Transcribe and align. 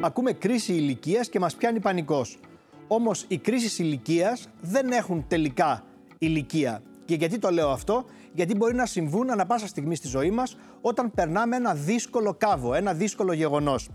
Ακούμε 0.00 0.32
κρίση 0.32 0.72
ηλικίας 0.72 1.28
και 1.28 1.38
μας 1.38 1.54
πιάνει 1.54 1.80
πανικός. 1.80 2.38
Όμως 2.86 3.24
οι 3.28 3.38
κρίσεις 3.38 3.78
ηλικίας 3.78 4.48
δεν 4.60 4.90
έχουν 4.90 5.24
τελικά 5.28 5.84
ηλικία. 6.18 6.82
Και 7.04 7.14
γιατί 7.14 7.38
το 7.38 7.50
λέω 7.50 7.70
αυτό, 7.70 8.04
Γιατί 8.32 8.54
μπορεί 8.54 8.74
να 8.74 8.86
συμβούν 8.86 9.30
ανα 9.30 9.46
πάσα 9.46 9.66
στιγμή 9.66 9.96
στη 9.96 10.08
ζωή 10.08 10.30
μας 10.30 10.56
όταν 10.80 11.10
περνάμε 11.10 11.56
ένα 11.56 11.74
δύσκολο 11.74 12.34
κάβο, 12.34 12.74
ένα 12.74 12.92
δύσκολο 12.94 13.32
γεγονός. 13.32 13.88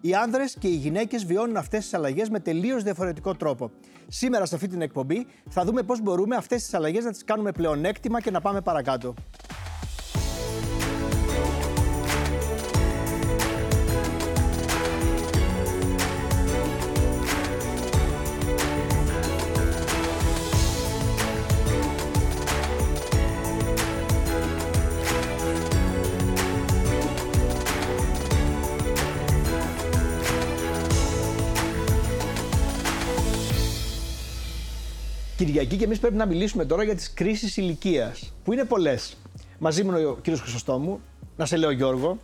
Οι 0.00 0.14
άνδρες 0.14 0.56
και 0.58 0.68
οι 0.68 0.74
γυναίκες 0.74 1.24
βιώνουν 1.24 1.56
αυτές 1.56 1.82
τις 1.82 1.94
αλλαγές 1.94 2.28
με 2.28 2.40
τελείως 2.40 2.82
διαφορετικό 2.82 3.34
τρόπο. 3.34 3.70
Σήμερα 4.08 4.44
σε 4.44 4.54
αυτή 4.54 4.68
την 4.68 4.80
εκπομπή 4.80 5.26
θα 5.48 5.64
δούμε 5.64 5.82
πώς 5.82 6.00
μπορούμε 6.00 6.36
αυτές 6.36 6.62
τις 6.62 6.74
αλλαγές 6.74 7.04
να 7.04 7.10
τις 7.10 7.24
κάνουμε 7.24 7.52
πλεονέκτημα 7.52 8.20
και 8.20 8.30
να 8.30 8.40
πάμε 8.40 8.60
παρακάτω. 8.60 9.14
Κυριακή 35.46 35.76
και 35.76 35.84
εμείς 35.84 35.98
πρέπει 35.98 36.16
να 36.16 36.26
μιλήσουμε 36.26 36.64
τώρα 36.64 36.82
για 36.82 36.94
τις 36.94 37.12
κρίσεις 37.12 37.56
ηλικίας, 37.56 38.32
που 38.44 38.52
είναι 38.52 38.64
πολλές. 38.64 39.16
Μαζί 39.58 39.84
μου 39.84 39.90
είναι 39.90 40.06
ο 40.06 40.16
κύριος 40.16 40.40
Χρυσοστόμου, 40.42 41.00
να 41.36 41.46
σε 41.46 41.56
λέω 41.56 41.70
Γιώργο, 41.70 42.18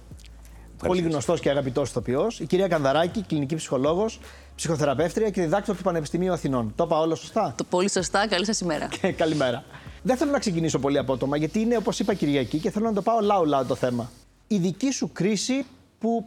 πολύ 0.87 1.03
γνωστός 1.03 1.41
και 1.41 1.51
αγαπητός 1.51 1.89
ηθοποιός, 1.89 2.41
η 2.41 2.47
κυρία 2.47 2.69
Κανδαράκη, 2.69 3.23
κλινική 3.23 3.55
ψυχολόγος, 3.55 4.21
ψυχοθεραπεύτρια 4.55 5.31
και 5.31 5.41
διδάκτρο 5.41 5.75
του 5.75 5.83
Πανεπιστημίου 5.83 6.33
Αθηνών. 6.33 6.73
Το 6.77 6.85
είπα 6.85 6.99
όλο 6.99 7.15
σωστά; 7.15 7.55
Το 7.57 7.65
πολύ 7.65 7.91
σωστά. 7.91 8.29
Καλή 8.29 8.45
σας 8.45 8.61
ημέρα. 8.61 8.89
Και 9.01 9.13
καλημέρα. 9.13 9.65
Δεν 10.03 10.17
θέλω 10.17 10.31
να 10.31 10.39
ξεκινήσω 10.39 10.79
πολύ 10.79 10.99
απότομα, 10.99 11.37
γιατί 11.37 11.61
είναι 11.61 11.77
όπως 11.77 11.99
είπα 11.99 12.15
Κυριακή 12.15 12.59
και 12.59 12.71
θέλω 12.71 12.85
να 12.85 12.93
το 12.93 13.03
πάω 13.03 13.21
λαού-λαού 13.21 13.67
το 13.67 13.75
θέμα. 13.75 14.11
Η 14.47 14.59
δική 14.59 14.91
σου 14.91 15.11
κρίση 15.13 15.65
που 15.99 16.27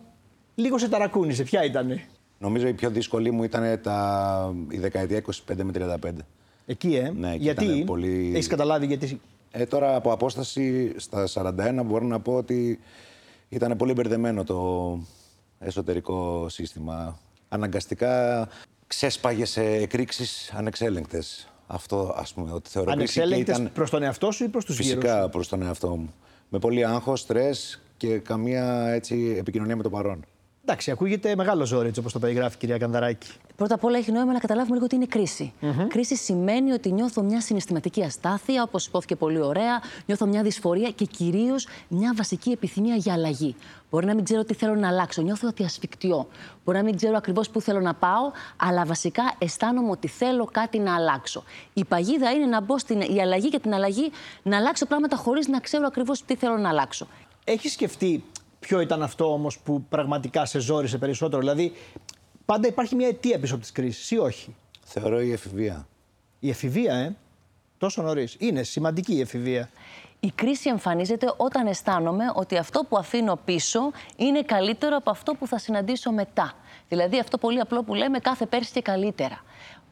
λίγο 0.56 0.78
σε 0.78 0.90
ταρακούνησε, 0.90 1.44
ποια 1.44 1.64
ήταν. 1.64 2.02
Νομίζω 2.38 2.68
η 2.68 2.74
πιο 2.74 2.90
δύσκολη 2.90 3.32
μου 3.32 3.44
ήταν 3.44 3.80
τα... 3.82 4.56
η 4.70 4.78
δεκαετία 4.78 5.22
25 5.48 5.56
με 5.64 5.98
35. 6.04 6.10
Εκεί, 6.66 6.96
ε. 6.96 7.12
Ναι, 7.16 7.34
εκεί 7.34 7.44
γιατί; 7.44 7.66
ήταν 7.66 7.84
πολύ- 7.84 8.32
έχεις 8.34 8.48
καταλάβει 8.48 8.86
γιατί; 8.86 9.22
Ε, 9.52 9.66
τώρα 9.66 9.96
από 9.96 10.12
απόσταση 10.12 10.94
στα 11.00 11.28
41 11.28 11.84
μπορώ 11.86 12.06
να 12.06 12.20
πω 12.20 12.34
ότι 12.34 12.80
ήταν 13.50 13.78
πολύ 13.78 13.94
μπερδεμένο 13.94 14.44
το 14.44 15.00
εσωτερικό 15.60 16.50
σύστημα. 16.50 17.20
Αναγκαστικά 17.50 18.48
ξέσπαγες 18.88 19.50
σε 19.50 19.64
εκρήξεις 19.64 20.52
ανεξέλεγκτες. 20.56 21.48
Αυτό 21.68 22.14
ας 22.18 22.34
πούμε 22.34 22.52
ότι 22.52 22.70
θεωρώ 22.70 22.92
κρίση 22.92 23.14
και 23.14 23.20
Ανεξέλεγκτες 23.22 23.58
ήταν 23.58 23.72
προς 23.74 23.90
τον 23.90 24.04
εαυτό 24.04 24.32
σου 24.32 24.44
ή 24.44 24.48
προς 24.48 24.66
τους 24.66 24.80
γύρω. 24.80 25.00
φυσικά 25.02 25.30
προς 25.30 25.48
τον 25.48 25.62
εαυτό 25.62 25.96
μου. 25.96 26.14
Με 26.50 26.60
πολύ 26.60 26.86
άγχος, 26.86 27.20
στρες 27.20 27.82
και 27.98 28.18
καμία 28.18 28.88
έτσι, 28.88 29.36
επικοινωνία 29.40 29.76
με 29.76 29.84
το 29.84 29.90
παρόν. 29.90 30.26
Εντάξει, 30.68 30.92
ακούγεται 30.92 31.36
μεγάλο 31.36 31.66
ζόρι 31.66 31.88
έτσι 31.88 32.00
όπως 32.00 32.14
το 32.14 32.20
περιγράφει 32.20 32.56
η 32.56 32.60
κυρία 32.60 32.78
Κανδαράκη. 32.78 33.28
Πρώτα 33.56 33.76
απ' 33.76 33.84
όλα 33.84 33.98
έχει 33.98 34.12
νόημα 34.12 34.34
να 34.34 34.40
καταλάβουμε 34.40 34.76
λίγο 34.76 34.88
τι 34.88 34.96
είναι 34.96 35.06
κρίση. 35.06 35.54
Κρίση 35.88 36.16
σημαίνει 36.16 36.72
ότι 36.72 36.92
νιώθω 36.92 37.22
μια 37.22 37.42
συναισθηματική 37.42 38.04
αστάθεια, 38.04 38.64
όπως 38.64 38.86
υπόθηκε 38.86 39.16
πολύ 39.16 39.42
ωραία, 39.42 39.82
νιώθω 40.06 40.26
μια 40.26 40.44
δυσφορία 40.44 40.92
και 40.92 41.06
κυρίως 41.06 41.68
μια 41.88 42.14
βασική 42.16 42.52
επιθυμία 42.52 42.96
για 42.96 43.14
αλλαγή. 43.14 43.56
Μπορεί 43.90 44.06
να 44.06 44.14
μην 44.16 44.24
ξέρω 44.24 44.44
τι 44.44 44.54
θέλω 44.54 44.76
να 44.76 44.88
αλλάξω, 44.88 45.22
νιώθω 45.22 45.48
ότι 45.48 45.64
ασφικτιώ. 45.64 46.28
Μπορεί 46.66 46.78
να 46.78 46.84
μην 46.84 46.96
ξέρω 46.96 47.18
ακριβώς 47.18 47.50
πού 47.50 47.62
θέλω 47.62 47.80
να 47.80 47.94
πάω, 47.94 48.32
αλλά 48.58 48.86
βασικά 48.86 49.36
αισθάνομαι 49.38 49.92
ότι 49.92 50.08
θέλω 50.08 50.46
κάτι 50.46 50.80
να 50.80 50.96
αλλάξω. 50.96 51.44
Η 51.74 51.86
παγίδα 51.86 52.32
είναι 52.32 52.46
να 52.46 52.62
μπω 52.62 52.78
στην 52.78 53.02
η 53.02 53.22
αλλαγή 53.22 53.50
και 53.50 53.60
την 53.60 53.74
αλλαγή 53.74 54.12
να 54.44 54.58
αλλάξω 54.58 54.86
πράγματα 54.86 55.16
χωρίς 55.16 55.48
να 55.48 55.60
ξέρω 55.60 55.86
ακριβώς 55.86 56.26
τι 56.26 56.36
θέλω 56.36 56.58
να 56.58 56.70
αλλάξω. 56.70 57.08
Έχεις 57.44 57.72
σκεφτεί 57.72 58.24
ποιο 58.68 58.80
ήταν 58.80 59.04
αυτό 59.04 59.32
όμως 59.34 59.60
που 59.60 59.84
πραγματικά 59.90 60.46
σε 60.46 60.60
ζόρισε 60.60 60.98
περισσότερο; 60.98 61.42
Δηλαδή, 61.42 61.74
πάντα 62.46 62.68
υπάρχει 62.68 62.96
μια 62.96 63.08
αιτία 63.08 63.40
πίσω 63.40 63.54
από 63.54 63.62
τις 63.62 63.72
κρίσεις 63.72 64.12
ή 64.12 64.18
όχι; 64.18 64.56
Θεωρώ 64.84 65.22
η 65.22 65.32
εφηβεία. 65.32 65.88
Η 66.40 66.50
εφηβεία, 66.50 66.96
ε; 66.96 67.16
Τόσο 67.78 68.02
νωρίς. 68.02 68.36
Είναι 68.40 68.64
σημαντική 68.64 69.14
η 69.14 69.22
εφηβεία. 69.22 69.70
Η 70.20 70.32
κρίση 70.36 70.70
εμφανίζεται 70.70 71.34
όταν 71.38 71.68
αισθάνομαι 71.68 72.24
ότι 72.36 72.58
αυτό 72.58 72.84
που 72.90 72.98
αφήνω 72.98 73.40
πίσω 73.46 73.92
είναι 74.16 74.42
καλύτερο 74.42 74.96
από 74.96 75.10
αυτό 75.10 75.34
που 75.34 75.48
θα 75.48 75.58
συναντήσω 75.58 76.12
μετά. 76.12 76.54
Δηλαδή 76.90 77.20
αυτό 77.20 77.38
πολύ 77.38 77.60
απλό 77.60 77.84
που 77.84 77.94
λέμε 77.94 78.20
κάθε 78.20 78.46
πέρσι 78.46 78.72
και 78.72 78.82
καλύτερα. 78.82 79.44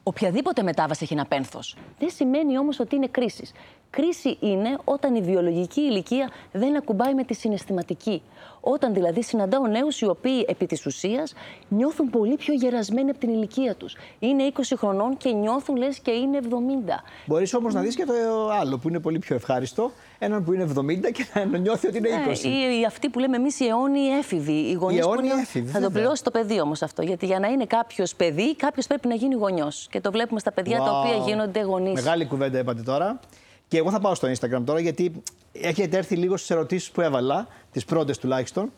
Οποιαδήποτε 0.03 0.63
μετάβαση 0.63 1.03
έχει 1.03 1.13
ένα 1.13 1.25
πένθος. 1.25 1.77
Δεν 1.99 2.09
σημαίνει 2.09 2.57
όμως 2.57 2.79
ότι 2.79 2.95
είναι 2.95 3.07
κρίση. 3.07 3.47
Κρίση 3.95 4.37
είναι 4.39 4.77
όταν 4.83 5.15
η 5.15 5.21
βιολογική 5.21 5.81
ηλικία 5.81 6.29
δεν 6.51 6.75
ακουμπάει 6.77 7.13
με 7.13 7.23
τη 7.23 7.33
συναισθηματική. 7.33 8.21
Όταν 8.65 8.93
δηλαδή 8.93 9.23
συναντάω 9.23 9.67
νέους 9.67 10.01
οι 10.01 10.05
οποίοι 10.07 10.45
επί 10.47 10.65
της 10.65 10.85
ουσίας 10.85 11.33
νιώθουν 11.67 12.09
πολύ 12.09 12.35
πιο 12.35 12.53
γερασμένοι 12.53 13.09
από 13.09 13.19
την 13.19 13.29
ηλικία 13.29 13.75
τους. 13.75 13.95
Είναι 14.19 14.51
20 14.55 14.61
χρονών 14.77 15.17
και 15.17 15.29
νιώθουν 15.31 15.75
λες 15.75 15.99
και 15.99 16.11
είναι 16.11 16.37
70. 16.37 17.03
Μπορείς 17.25 17.53
όμως 17.53 17.73
να 17.73 17.81
δεις 17.81 17.95
και 17.95 18.05
το 18.05 18.13
άλλο 18.59 18.77
που 18.77 18.89
είναι 18.89 18.99
πολύ 18.99 19.19
πιο 19.19 19.35
ευχάριστο. 19.35 19.91
Έναν 20.19 20.43
που 20.43 20.53
είναι 20.53 20.63
70 20.63 21.11
και 21.11 21.25
να 21.51 21.57
νιώθει 21.57 21.87
ότι 21.87 21.97
είναι 21.97 22.09
20. 22.27 22.29
Ε, 22.43 22.49
ή, 22.49 22.79
ή 22.79 22.85
αυτοί 22.85 23.09
που 23.09 23.19
λέμε 23.19 23.35
εμείς 23.35 23.59
οι 23.59 23.65
αιώνιοι 23.67 24.09
έφηβοι. 24.19 24.51
Οι 24.69 24.73
γονείς 24.73 24.99
που 24.99 25.07
αιώνιοι 25.11 25.29
είναι- 25.31 25.41
έφηβοι, 25.41 25.67
Θα 25.67 25.73
το 25.73 25.79
βέβαια. 25.83 26.01
πληρώσει 26.01 26.23
το 26.23 26.31
παιδί 26.31 26.59
όμως 26.61 26.81
αυτό. 26.81 27.01
Γιατί 27.01 27.25
για 27.25 27.39
να 27.39 27.47
είναι 27.47 27.65
κάποιος 27.65 28.15
παιδί, 28.15 28.55
κάποιος 28.55 28.87
πρέπει 28.87 29.07
να 29.07 29.15
γίνει 29.15 29.35
γονιός. 29.35 29.87
Και 29.91 30.01
το 30.01 30.11
βλέπουμε 30.11 30.39
στα 30.39 30.51
παιδιά 30.51 30.77
τα 30.77 30.99
οποία 30.99 31.17
Wow. 31.23 31.27
γίνονται 31.27 31.61
γονείς. 31.61 31.93
Μεγάλη 31.93 32.25
κουβέντα 32.25 32.59
είπατε 32.59 32.81
τώρα. 32.81 33.19
Και 33.67 33.77
εγώ 33.77 33.91
θα 33.91 33.99
πάω 33.99 34.15
στο 34.15 34.31
Instagram 34.31 34.61
τώρα 34.65 34.79
γιατί 34.79 35.23
έχετε 35.51 35.97
έρθει 35.97 36.15
λίγο 36.15 36.37
στις 36.37 36.49
ερωτήσεις 36.49 36.91
που 36.91 37.01
έβαλα, 37.01 37.47
τις 37.71 37.85
πρώτες 37.85 38.17
τουλάχιστον. 38.17 38.71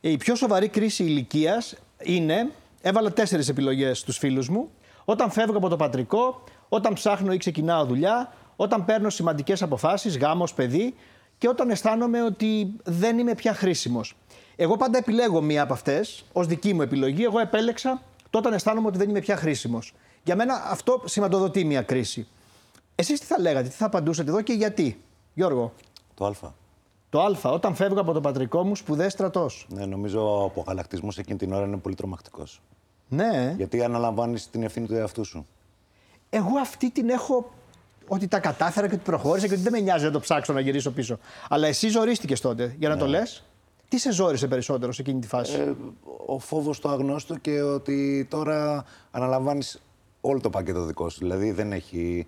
Η 0.00 0.16
πιο 0.16 0.34
σοβαρή 0.34 0.68
κρίση 0.68 1.04
ηλικίας 1.04 1.74
είναι. 2.02 2.50
Έβαλα 2.82 3.12
τέσσερις 3.12 3.48
επιλογές 3.48 3.98
στους 3.98 4.18
φίλους 4.18 4.48
μου. 4.48 4.70
Όταν 5.04 5.30
φεύγω 5.30 5.56
από 5.56 5.68
το 5.68 5.76
πατρικό, 5.76 6.44
όταν 6.68 6.92
ψάχνω 6.92 7.32
ή 7.32 7.36
ξεκινάω 7.36 7.84
δουλειά, 7.84 8.32
όταν 8.56 8.84
παίρνω 8.84 9.10
σημαντικές 9.10 9.62
αποφάσεις, 9.62 10.18
γάμος, 10.18 10.54
παιδί 10.54 10.94
και 11.38 11.48
όταν 11.48 11.70
αισθάνομαι 11.70 12.22
ότι 12.22 12.76
δεν 12.84 13.18
είμαι 13.18 13.34
πια 13.34 13.54
χρήσιμος. 13.54 14.16
Εγώ 14.56 14.76
πάντα 14.76 14.98
επιλέγω 14.98 15.40
μία 15.40 15.62
από 15.62 15.72
αυτές 15.72 16.24
ως 16.32 16.46
δική 16.46 16.74
μου 16.74 16.82
επιλογή. 16.82 17.24
Εγώ 17.24 17.38
επέλεξα 17.38 18.02
το 18.30 18.38
όταν 18.38 18.52
αισθάνομαι 18.52 18.86
ότι 18.86 18.98
δεν 18.98 19.08
είμαι 19.08 19.20
πια 19.20 19.36
χρήσιμος. 19.36 19.94
Για 20.22 20.36
μένα 20.36 20.62
αυτό 20.66 21.02
σηματοδοτεί 21.04 21.64
μία 21.64 21.82
κρίση. 21.82 22.26
Εσείς 22.94 23.20
τι 23.20 23.26
θα 23.26 23.40
λέγατε, 23.40 23.68
τι 23.68 23.74
θα 23.74 23.86
απαντούσατε 23.86 24.30
εδώ 24.30 24.42
και 24.42 24.52
γιατί. 24.52 25.00
Γιώργο, 25.34 25.72
Το 26.14 26.26
Α. 26.26 26.32
το 27.08 27.20
Α, 27.20 27.50
όταν 27.50 27.74
φεύγω 27.74 28.00
από 28.00 28.12
το 28.12 28.20
πατρικό 28.20 28.64
μου, 28.64 28.76
σπουδέ 28.76 29.08
στρατός. 29.08 29.66
Ναι, 29.68 29.84
νομίζω 29.86 30.40
ο 30.40 30.44
αποκαλακτισμός 30.44 31.18
εκείνη 31.18 31.38
την 31.38 31.52
ώρα 31.52 31.66
είναι 31.66 31.76
πολύ 31.76 31.94
τρομακτικός. 31.94 32.60
Ναι, 33.08 33.54
Γιατί 33.56 33.82
αναλαμβάνεις 33.84 34.50
την 34.50 34.62
ευθύνη 34.62 34.86
του 34.86 34.94
εαυτού 34.94 35.24
σου; 35.24 35.46
εγώ 36.30 36.58
αυτή 36.60 36.90
την 36.90 37.08
έχω 37.08 37.50
ότι 38.08 38.28
τα 38.28 38.38
κατάφερα 38.38 38.88
και 38.88 38.94
ότι 38.94 39.04
προχώρησα 39.04 39.46
και 39.46 39.52
ότι 39.52 39.62
δεν 39.62 39.72
με 39.72 39.80
νοιάζει 39.80 40.04
να 40.04 40.10
το 40.10 40.20
ψάξω 40.20 40.52
να 40.52 40.60
γυρίσω 40.60 40.90
πίσω. 40.90 41.18
Αλλά 41.48 41.66
εσύ 41.66 41.88
ζορίστηκες 41.88 42.40
τότε, 42.40 42.74
για 42.78 42.88
να 42.88 42.96
το 42.96 43.06
λες. 43.06 43.44
Τι 43.88 43.98
σε 43.98 44.12
ζόρισε 44.12 44.46
περισσότερο 44.46 44.92
σε 44.92 45.02
εκείνη 45.02 45.20
τη 45.20 45.26
φάση; 45.26 45.56
Ε, 45.56 45.72
ο 46.26 46.38
φόβος 46.38 46.80
του 46.80 46.88
αγνώστου 46.88 47.40
και 47.40 47.62
ότι 47.62 48.26
τώρα 48.30 48.84
αναλαμβάνεις 49.10 49.82
όλο 50.20 50.40
το 50.40 50.50
πακέτο 50.50 50.84
δικό 50.84 51.08
σου. 51.08 51.18
Δηλαδή 51.18 51.50
δεν 51.50 51.72
έχει 51.72 52.26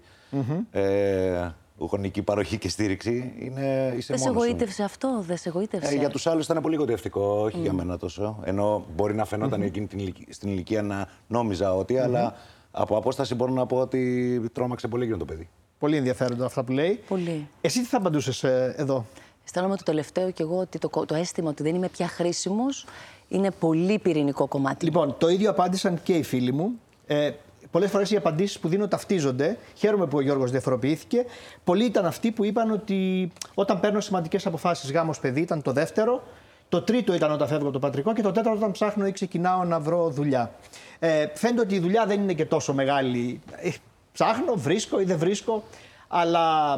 ε, 0.71 1.49
γονική 1.79 2.23
παροχή 2.23 2.59
και 2.59 2.69
στήριξη. 2.69 3.33
Είναι, 3.39 3.93
είσαι 3.97 4.13
Δεν 4.13 4.19
σε 4.23 4.29
μόνος 4.29 4.43
σου. 4.43 4.49
εγωίτευσε 4.49 4.83
αυτό, 4.83 5.23
δεν 5.27 5.37
σε 5.37 5.49
εγωίτευσε. 5.49 5.95
Ε, 5.95 5.99
για 5.99 6.09
τους 6.11 6.27
άλλους 6.27 6.45
ήταν 6.45 6.63
πολύ 6.63 6.77
γοητευτικό, 6.77 7.23
όχι 7.23 7.59
για 7.59 7.73
μένα 7.73 7.99
τόσο. 7.99 8.39
Ενώ 8.45 8.85
μπορεί 8.97 9.15
να 9.15 9.25
φαινόταν 9.25 9.63
εκείνη 9.63 9.87
την, 9.87 9.99
ηλικία- 9.99 10.27
στην 10.33 10.49
ηλικία 10.51 10.83
να 10.83 11.09
νόμιζα 11.27 11.75
ότι, 11.75 11.99
αλλά 11.99 12.35
από 12.71 12.97
απόσταση 12.97 13.35
μπορώ 13.35 13.53
να 13.53 13.67
πω 13.67 13.77
ότι 13.77 14.41
τρόμαξε 14.53 14.89
πολύ 14.89 15.03
εκείνο 15.03 15.19
το 15.19 15.25
παιδί. 15.25 15.49
Πολύ 15.79 15.97
ενδιαφέροντα 15.97 16.45
αυτά 16.45 16.65
που 16.65 16.73
λέει. 16.73 17.01
Πολύ. 17.09 17.49
Εσύ 17.61 17.81
τι 17.81 17.87
θα 17.87 17.97
απαντούσες 17.97 18.45
εδώ; 18.77 19.05
Αισθάνομαι 19.45 19.77
το 19.77 19.83
τελευταίο 19.83 20.31
κι 20.31 20.43
εγώ 20.43 20.59
ότι 20.59 20.79
το, 20.79 20.89
κο- 20.89 21.05
το 21.07 21.15
αίσθημα 21.15 21.49
ότι 21.51 21.63
δεν 21.63 21.75
είμαι 21.75 21.89
πια 21.89 22.09
χρήσιμος 22.09 22.87
είναι 23.29 23.51
πολύ 23.51 23.99
πυρηνικό 23.99 24.47
κομμάτι. 24.47 24.85
Λοιπόν, 24.85 25.15
το 25.19 25.29
ίδιο 25.29 25.51
απάντησαν 25.51 26.03
και 26.03 26.13
οι 26.13 26.23
φίλοι 26.23 26.53
μου. 26.53 26.71
Ε, 27.07 27.31
Πολλές 27.77 27.91
φορές 27.91 28.11
οι 28.11 28.17
απαντήσεις 28.17 28.59
που 28.59 28.69
δίνω 28.69 28.89
ταυτίζονται. 28.89 29.59
Χαίρομαι 29.75 30.07
που 30.07 30.17
ο 30.17 30.21
Γιώργος 30.21 30.51
διαφοροποιήθηκε. 30.51 31.25
Πολλοί 31.65 31.85
ήταν 31.85 32.07
αυτοί 32.07 32.31
που 32.31 32.45
είπαν 32.45 32.71
ότι 32.71 33.33
όταν 33.55 33.81
παίρνω 33.81 34.01
σημαντικές 34.01 34.47
αποφάσεις, 34.47 34.93
γάμος 34.93 35.21
παιδί 35.21 35.41
ήταν 35.41 35.63
το 35.63 35.73
δεύτερο. 35.73 36.23
Το 36.69 36.83
τρίτο 36.83 37.15
ήταν 37.15 37.31
όταν 37.33 37.49
φεύγω 37.49 37.63
από 37.63 37.73
το 37.73 37.79
πατρικό 37.79 38.13
και 38.13 38.23
το 38.23 38.33
τέταρτο 38.33 38.59
όταν 38.59 38.73
ψάχνω 38.73 39.07
ή 39.07 39.13
ξεκινάω 39.13 39.65
να 39.65 39.81
βρω 39.81 40.11
δουλειά. 40.11 40.51
Ε, 40.99 41.27
φαίνεται 41.35 41.61
ότι 41.61 41.75
η 41.75 41.79
δουλειά 41.79 42.07
δεν 42.07 42.21
είναι 42.21 42.33
και 42.33 42.45
τόσο 42.45 42.75
μεγάλη. 42.75 43.41
Ε, 43.57 43.71
ψάχνω, 44.13 44.55
βρίσκω 44.55 45.01
ή 45.01 45.05
δεν 45.05 45.19
βρίσκω. 45.19 45.65
Αλλά 46.09 46.75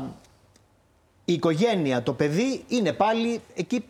η 1.24 1.32
οικογένεια, 1.32 2.02
το 2.02 2.12
παιδί 2.12 2.64
είναι 2.68 2.92
πάλι 2.92 3.40
εκεί 3.54 3.84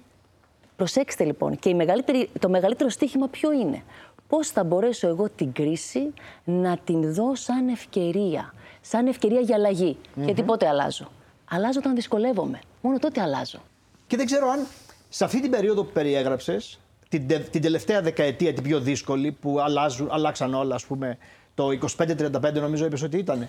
Προσέξτε 0.78 1.24
λοιπόν, 1.24 1.58
και 1.58 1.68
η 1.68 1.74
μεγαλύτερη, 1.74 2.28
το 2.38 2.48
μεγαλύτερο 2.48 2.90
στίχημα 2.90 3.28
ποιο 3.28 3.52
είναι; 3.52 3.82
Πώς 4.28 4.48
θα 4.48 4.64
μπορέσω 4.64 5.08
εγώ 5.08 5.28
την 5.36 5.52
κρίση 5.52 6.12
να 6.44 6.78
την 6.84 7.14
δω 7.14 7.34
σαν 7.34 7.68
ευκαιρία. 7.68 8.54
Σαν 8.80 9.06
ευκαιρία 9.06 9.40
για 9.40 9.56
αλλαγη 9.56 9.96
Γιατί 10.14 10.42
πότε 10.42 10.68
αλλάζω; 10.68 11.10
Αλλάζω 11.50 11.78
όταν 11.78 11.94
δυσκολεύομαι. 11.94 12.58
Μόνο 12.80 12.98
τότε 12.98 13.20
αλλάζω. 13.20 13.58
Και 14.06 14.16
δεν 14.16 14.26
ξέρω 14.26 14.48
αν 14.48 14.66
σε 15.08 15.24
αυτή 15.24 15.40
την 15.40 15.50
περίοδο 15.50 15.84
που 15.84 15.92
περιέγραψες, 15.92 16.78
την, 17.08 17.26
την 17.50 17.62
τελευταία 17.62 18.02
δεκαετία, 18.02 18.52
την 18.52 18.62
πιο 18.62 18.80
δύσκολη, 18.80 19.32
που 19.32 19.60
αλλάζουν, 19.60 20.08
αλλάξαν 20.10 20.54
όλα, 20.54 20.74
ας 20.74 20.84
πούμε, 20.84 21.18
το 21.54 21.68
25-35 21.96 22.52
νομίζω 22.52 22.84
είπες 22.84 23.02
ότι 23.02 23.18
ήταν. 23.18 23.48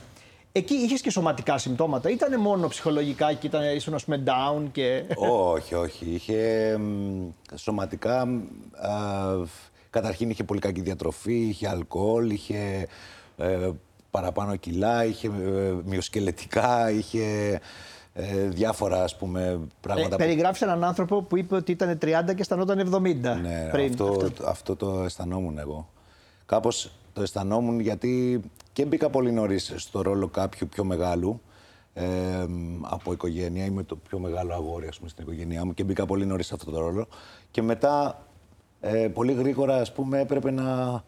Εκεί 0.51 0.73
είχες 0.73 1.01
και 1.01 1.11
σωματικά 1.11 1.57
συμπτώματα, 1.57 2.09
ήταν 2.09 2.39
μόνο 2.39 2.67
ψυχολογικά 2.67 3.33
και 3.33 3.47
ήταν 3.47 3.75
ήσουν 3.75 3.93
ας 3.93 4.03
πούμε 4.03 4.23
down 4.25 4.63
και... 4.71 5.03
όχι, 5.15 5.75
όχι. 5.75 6.05
Είχε 6.05 6.77
σωματικά, 7.55 8.21
α, 8.21 8.97
καταρχήν 9.89 10.29
είχε 10.29 10.43
πολύ 10.43 10.59
κακή 10.59 10.81
διατροφή, 10.81 11.47
είχε 11.47 11.67
αλκοόλ, 11.67 12.29
είχε 12.29 12.87
ε, 13.37 13.69
παραπάνω 14.11 14.55
κιλά, 14.55 15.05
είχε 15.05 15.27
ε, 15.27 15.73
μυοσκελετικά, 15.85 16.91
είχε 16.91 17.59
ε, 18.13 18.47
διάφορα 18.47 19.03
ας 19.03 19.15
πούμε 19.15 19.59
πράγματα. 19.81 20.15
Ε, 20.15 20.17
περιγράφεις 20.17 20.61
έναν 20.61 20.83
άνθρωπο 20.83 21.21
που 21.21 21.37
είπε 21.37 21.55
ότι 21.55 21.71
ήταν 21.71 21.97
30 22.01 22.01
και 22.25 22.35
αισθανόταν 22.37 22.91
70 22.93 23.01
ναι, 23.41 23.69
πριν. 23.71 23.91
Αυτό, 23.91 24.05
αυτό. 24.05 24.47
αυτό 24.47 24.75
το 24.75 25.03
αισθανόμουν 25.03 25.57
εγώ. 25.57 25.89
Κάπως 26.45 26.91
το 27.13 27.21
αισθανόμουν 27.21 27.79
γιατί 27.79 28.41
και 28.73 28.85
μπήκα 28.85 29.09
πολύ 29.09 29.31
νωρίς 29.31 29.73
στο 29.75 30.01
ρόλο 30.01 30.27
κάποιου 30.27 30.67
πιο 30.67 30.83
μεγάλου 30.83 31.41
ε, 31.93 32.05
από 32.81 33.13
οικογένεια. 33.13 33.65
Είμαι 33.65 33.83
το 33.83 33.95
πιο 33.95 34.19
μεγάλο 34.19 34.53
αγόρι 34.53 34.87
ας 34.87 34.97
πούμε, 34.97 35.09
στην 35.09 35.23
οικογένειά 35.23 35.65
μου 35.65 35.73
και 35.73 35.83
μπήκα 35.83 36.05
πολύ 36.05 36.25
νωρίς 36.25 36.47
σε 36.47 36.53
αυτό 36.53 36.71
το 36.71 36.79
ρόλο. 36.79 37.07
Και 37.51 37.61
μετά 37.61 38.25
ε, 38.81 39.07
πολύ 39.07 39.33
γρήγορα 39.33 39.75
ας 39.75 39.93
πούμε 39.93 40.19
έπρεπε 40.19 40.51
να... 40.51 41.03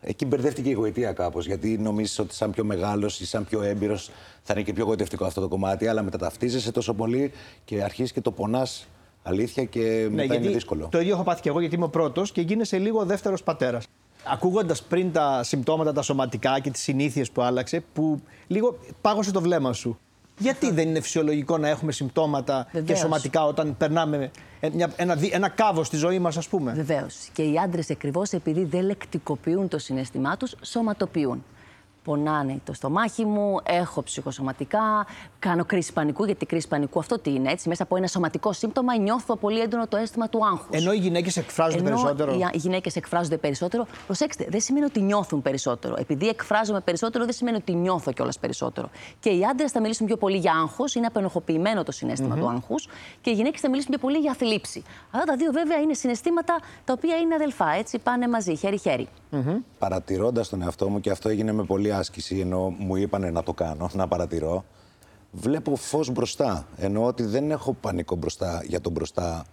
Εκεί 0.00 0.26
μπερδεύτηκε 0.26 0.68
η 0.68 0.72
γοητεία 0.72 1.12
κάπως. 1.12 1.46
Γιατί 1.46 1.78
νομίζεις 1.78 2.18
ότι 2.18 2.34
σαν 2.34 2.50
πιο 2.50 2.64
μεγάλος 2.64 3.20
ή 3.20 3.26
σαν 3.26 3.44
πιο 3.44 3.62
έμπειρος 3.62 4.10
θα 4.42 4.52
είναι 4.52 4.62
και 4.62 4.72
πιο 4.72 4.84
γοητευτικό 4.84 5.24
αυτό 5.24 5.40
το 5.40 5.48
κομμάτι. 5.48 5.88
Αλλά 5.88 6.02
μεταταυτίζεσαι 6.02 6.72
τόσο 6.72 6.94
πολύ 6.94 7.32
και 7.64 7.82
αρχίζεις 7.82 8.12
και 8.12 8.20
το 8.20 8.32
πονάς 8.32 8.86
αλήθεια 9.22 9.64
και 9.64 9.80
ναι, 9.80 10.08
μετά 10.08 10.34
είναι 10.34 10.48
δύσκολο. 10.48 10.88
Το 10.90 11.00
ίδιο 11.00 11.14
έχω 11.14 11.22
πάθει 11.22 11.40
και 11.40 11.48
εγώ 11.48 11.60
γιατί 11.60 11.74
είμαι 11.74 11.84
ο 11.84 11.88
πρώτος 11.88 12.32
και 12.32 12.40
γίνεσαι 12.40 12.78
λίγο 12.78 13.04
δεύτερος 13.04 13.42
πατέρας. 13.42 13.86
Ακούγοντας 14.24 14.82
πριν 14.82 15.12
τα 15.12 15.42
συμπτώματα, 15.42 15.92
τα 15.92 16.02
σωματικά 16.02 16.60
και 16.60 16.70
τις 16.70 16.82
συνήθειες 16.82 17.30
που 17.30 17.42
άλλαξε, 17.42 17.84
που 17.92 18.20
λίγο 18.46 18.78
πάγωσε 19.00 19.32
το 19.32 19.40
βλέμμα 19.40 19.72
σου. 19.72 19.98
Γιατί 20.38 20.70
δεν 20.70 20.88
είναι 20.88 21.00
φυσιολογικό 21.00 21.58
να 21.58 21.68
έχουμε 21.68 21.92
συμπτώματα 21.92 22.66
και 22.84 22.94
σωματικά 22.94 23.44
όταν 23.44 23.76
περνάμε 23.76 24.30
ένα, 24.60 24.90
ένα, 24.96 25.16
ένα 25.30 25.48
κάβο 25.48 25.84
στη 25.84 25.96
ζωή 25.96 26.18
μας, 26.18 26.36
ας 26.36 26.48
πούμε; 26.48 26.72
Βεβαίως. 26.72 27.28
Και 27.32 27.42
οι 27.42 27.58
άντρες 27.58 27.90
ακριβώς 27.90 28.32
επειδή 28.32 28.64
δεν 28.64 28.84
λεκτικοποιούν 28.84 29.68
το 29.68 29.78
συναισθημά 29.78 30.36
τους, 30.36 30.54
σωματοποιούν 30.62 31.44
πονάνε 32.06 32.60
το 32.64 32.72
στομάχι 32.72 33.24
μου, 33.24 33.56
έχω 33.62 34.02
ψυχοσωματικά, 34.02 35.06
κάνω 35.38 35.64
κρίση 35.64 35.92
πανικού, 35.92 36.24
γιατί 36.24 36.46
κρίση 36.46 36.68
πανικού 36.68 36.98
αυτό 36.98 37.18
τι 37.18 37.30
είναι, 37.34 37.50
έτσι. 37.50 37.68
Μέσα 37.68 37.82
από 37.82 37.96
ένα 37.96 38.06
σωματικό 38.06 38.52
σύμπτωμα 38.52 38.96
νιώθω 38.98 39.36
πολύ 39.36 39.60
έντονο 39.60 39.86
το 39.86 39.96
αίσθημα 39.96 40.28
του 40.28 40.46
άγχους. 40.46 40.68
Ενώ 40.70 40.92
οι 40.92 40.96
γυναίκες 40.96 41.36
εκφράζονται 41.36 41.82
Ενώ 41.82 41.88
περισσότερο; 41.88 42.32
Οι 42.52 42.58
γυναίκες 42.58 42.96
εκφράζονται 42.96 43.36
περισσότερο. 43.36 43.86
Προσέξτε, 44.06 44.46
δεν 44.50 44.60
σημαίνει 44.60 44.84
ότι 44.84 45.00
νιώθουν 45.00 45.42
περισσότερο. 45.42 45.94
Επειδή 45.98 46.28
εκφράζομαι 46.28 46.80
περισσότερο, 46.80 47.24
δεν 47.24 47.34
σημαίνει 47.34 47.56
ότι 47.56 47.74
νιώθω 47.74 48.12
κιόλας 48.12 48.38
περισσότερο. 48.38 48.90
Και 49.20 49.28
οι 49.30 49.44
άντρες 49.44 49.72
θα 49.72 49.80
μιλήσουν 49.80 50.06
πιο 50.06 50.16
πολύ 50.16 50.36
για 50.36 50.52
άγχος, 50.52 50.94
είναι 50.94 51.06
απενοχοποιημένο 51.06 51.82
το 51.82 51.92
συνέστημα 51.92 52.34
mm-hmm. 52.34 52.38
του 52.38 52.48
άγχους, 52.48 52.88
και 53.20 53.30
οι 53.30 53.32
γυναίκες 53.32 53.60
θα 53.60 53.68
μιλήσουν 53.68 53.90
πιο 53.90 53.98
πολύ 53.98 54.18
για 54.18 54.34
θλίψη. 54.34 54.82
Αυτά 55.10 55.24
τα 55.26 55.36
δύο 55.36 55.52
βέβαια 55.52 55.78
είναι 55.78 55.94
συναισθήματα 55.94 56.58
τα 56.84 56.92
οποία 56.92 57.16
είναι 57.16 57.34
αδελφά, 57.34 57.70
έτσι 57.70 57.98
πάνε 57.98 58.28
μαζί, 58.28 58.56
χέρι-χέρι. 58.56 59.08
Mm-hmm. 59.32 59.56
Παρατηρώντας 59.78 60.48
τον 60.48 60.62
εαυτό 60.62 60.88
μου, 60.88 61.00
και 61.00 61.10
αυτό 61.10 61.28
έγινε 61.28 61.52
με 61.52 61.62
πολύ 61.62 61.92
άσκηση, 61.96 62.38
ενώ 62.38 62.74
μου 62.78 62.96
είπανε 62.96 63.30
να 63.30 63.42
το 63.42 63.52
κάνω, 63.52 63.88
να 63.92 64.08
παρατηρώ, 64.08 64.64
βλέπω 65.30 65.76
φως 65.76 66.10
μπροστά. 66.10 66.66
Εννοώ 66.76 67.06
ότι 67.06 67.22
δεν 67.22 67.50
έχω 67.50 67.72
πανικό 67.72 68.16
μπροστά 68.16 68.62
για 68.66 68.80
τον 68.80 68.92
μπροστά 68.92 69.44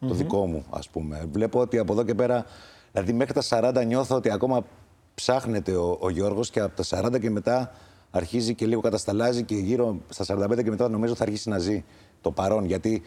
το 0.00 0.14
δικό 0.14 0.46
μου, 0.46 0.64
ας 0.70 0.88
πούμε. 0.88 1.26
Βλέπω 1.32 1.60
ότι 1.60 1.78
από 1.78 1.92
εδώ 1.92 2.04
και 2.04 2.14
πέρα, 2.14 2.44
δηλαδή 2.92 3.12
μέχρι 3.12 3.32
τα 3.32 3.72
40 3.82 3.86
νιώθω 3.86 4.16
ότι 4.16 4.30
ακόμα 4.30 4.64
ψάχνεται 5.14 5.76
ο, 5.76 5.98
ο 6.00 6.10
Γιώργος 6.10 6.50
και 6.50 6.60
από 6.60 6.82
τα 6.82 7.02
40 7.06 7.20
και 7.20 7.30
μετά 7.30 7.72
αρχίζει 8.10 8.54
και 8.54 8.66
λίγο 8.66 8.80
κατασταλάζει 8.80 9.42
και 9.42 9.54
γύρω 9.54 9.96
στα 10.08 10.24
45 10.36 10.62
και 10.62 10.70
μετά 10.70 10.88
νομίζω 10.88 11.14
θα 11.14 11.22
αρχίσει 11.22 11.48
να 11.48 11.58
ζει 11.58 11.84
το 12.20 12.30
παρόν. 12.30 12.64
Γιατί 12.64 13.02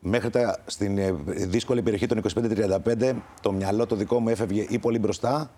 μέχρι 0.00 0.30
τα, 0.30 0.58
στην 0.66 0.98
ε, 0.98 1.12
δύσκολη 1.26 1.82
περιοχή 1.82 2.06
των 2.06 2.22
25-35 2.84 3.12
το 3.40 3.52
μυαλό 3.52 3.86
το 3.86 3.96
δικό 3.96 4.20
μου 4.20 4.28
έφευγε 4.28 4.66
ή 4.68 4.78
πολύ 4.78 4.98
μπροστά 4.98 5.50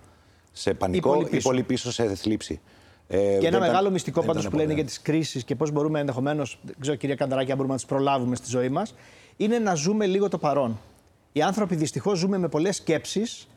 σε 0.57 0.75
πανικό 0.75 1.27
ή 1.31 1.41
πολύ 1.43 1.63
πίσω, 1.63 1.93
σε 1.93 2.15
θλίψη. 2.15 2.61
Ε, 3.09 3.39
και 3.41 3.47
ένα 3.47 3.61
μεγάλο 3.61 3.91
μυστικό 3.91 4.23
πάντως 4.23 4.49
που 4.49 4.57
λένε 4.57 4.73
για 4.73 4.85
τις 4.85 5.03
κρίσεις 5.03 5.45
και 5.45 5.55
πώς 5.55 5.71
μπορούμε 5.71 6.01
ενδεχομένως, 6.01 6.59
δεν 6.63 6.75
ξέρω 6.81 6.97
κυρία 6.97 7.15
Κανδράκη, 7.15 7.51
αν 7.51 7.57
μπορούμε 7.57 7.75
να 7.75 7.81
τις 7.81 7.89
προλάβουμε 7.89 8.37
στη 8.37 8.49
ζωή 8.49 8.69
μας, 8.69 8.95
είναι 9.37 9.59
να 9.59 9.75
ζούμε 9.75 10.07
λίγο 10.07 10.29
το 10.29 10.39
παρόν. 10.39 10.81
Οι 11.33 11.43
άνθρωποι 11.43 11.75
δυστυχώς 11.75 12.19
ζούμε 12.19 12.39
με 12.39 12.49
πολλές 12.49 12.77
σκέψεις 12.77 13.49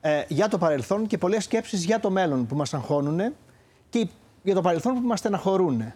ε, 0.00 0.22
για 0.28 0.48
το 0.48 0.58
παρελθόν 0.58 1.06
και 1.06 1.18
πολλές 1.18 1.44
σκέψεις 1.44 1.84
για 1.84 2.00
το 2.00 2.10
μέλλον 2.10 2.46
που 2.46 2.56
μας 2.56 2.74
αγχώνουν 2.74 3.20
και 3.88 4.08
για 4.42 4.54
το 4.54 4.60
παρελθόν 4.60 4.94
που 4.94 5.06
μας 5.06 5.18
στεναχωρούν. 5.18 5.92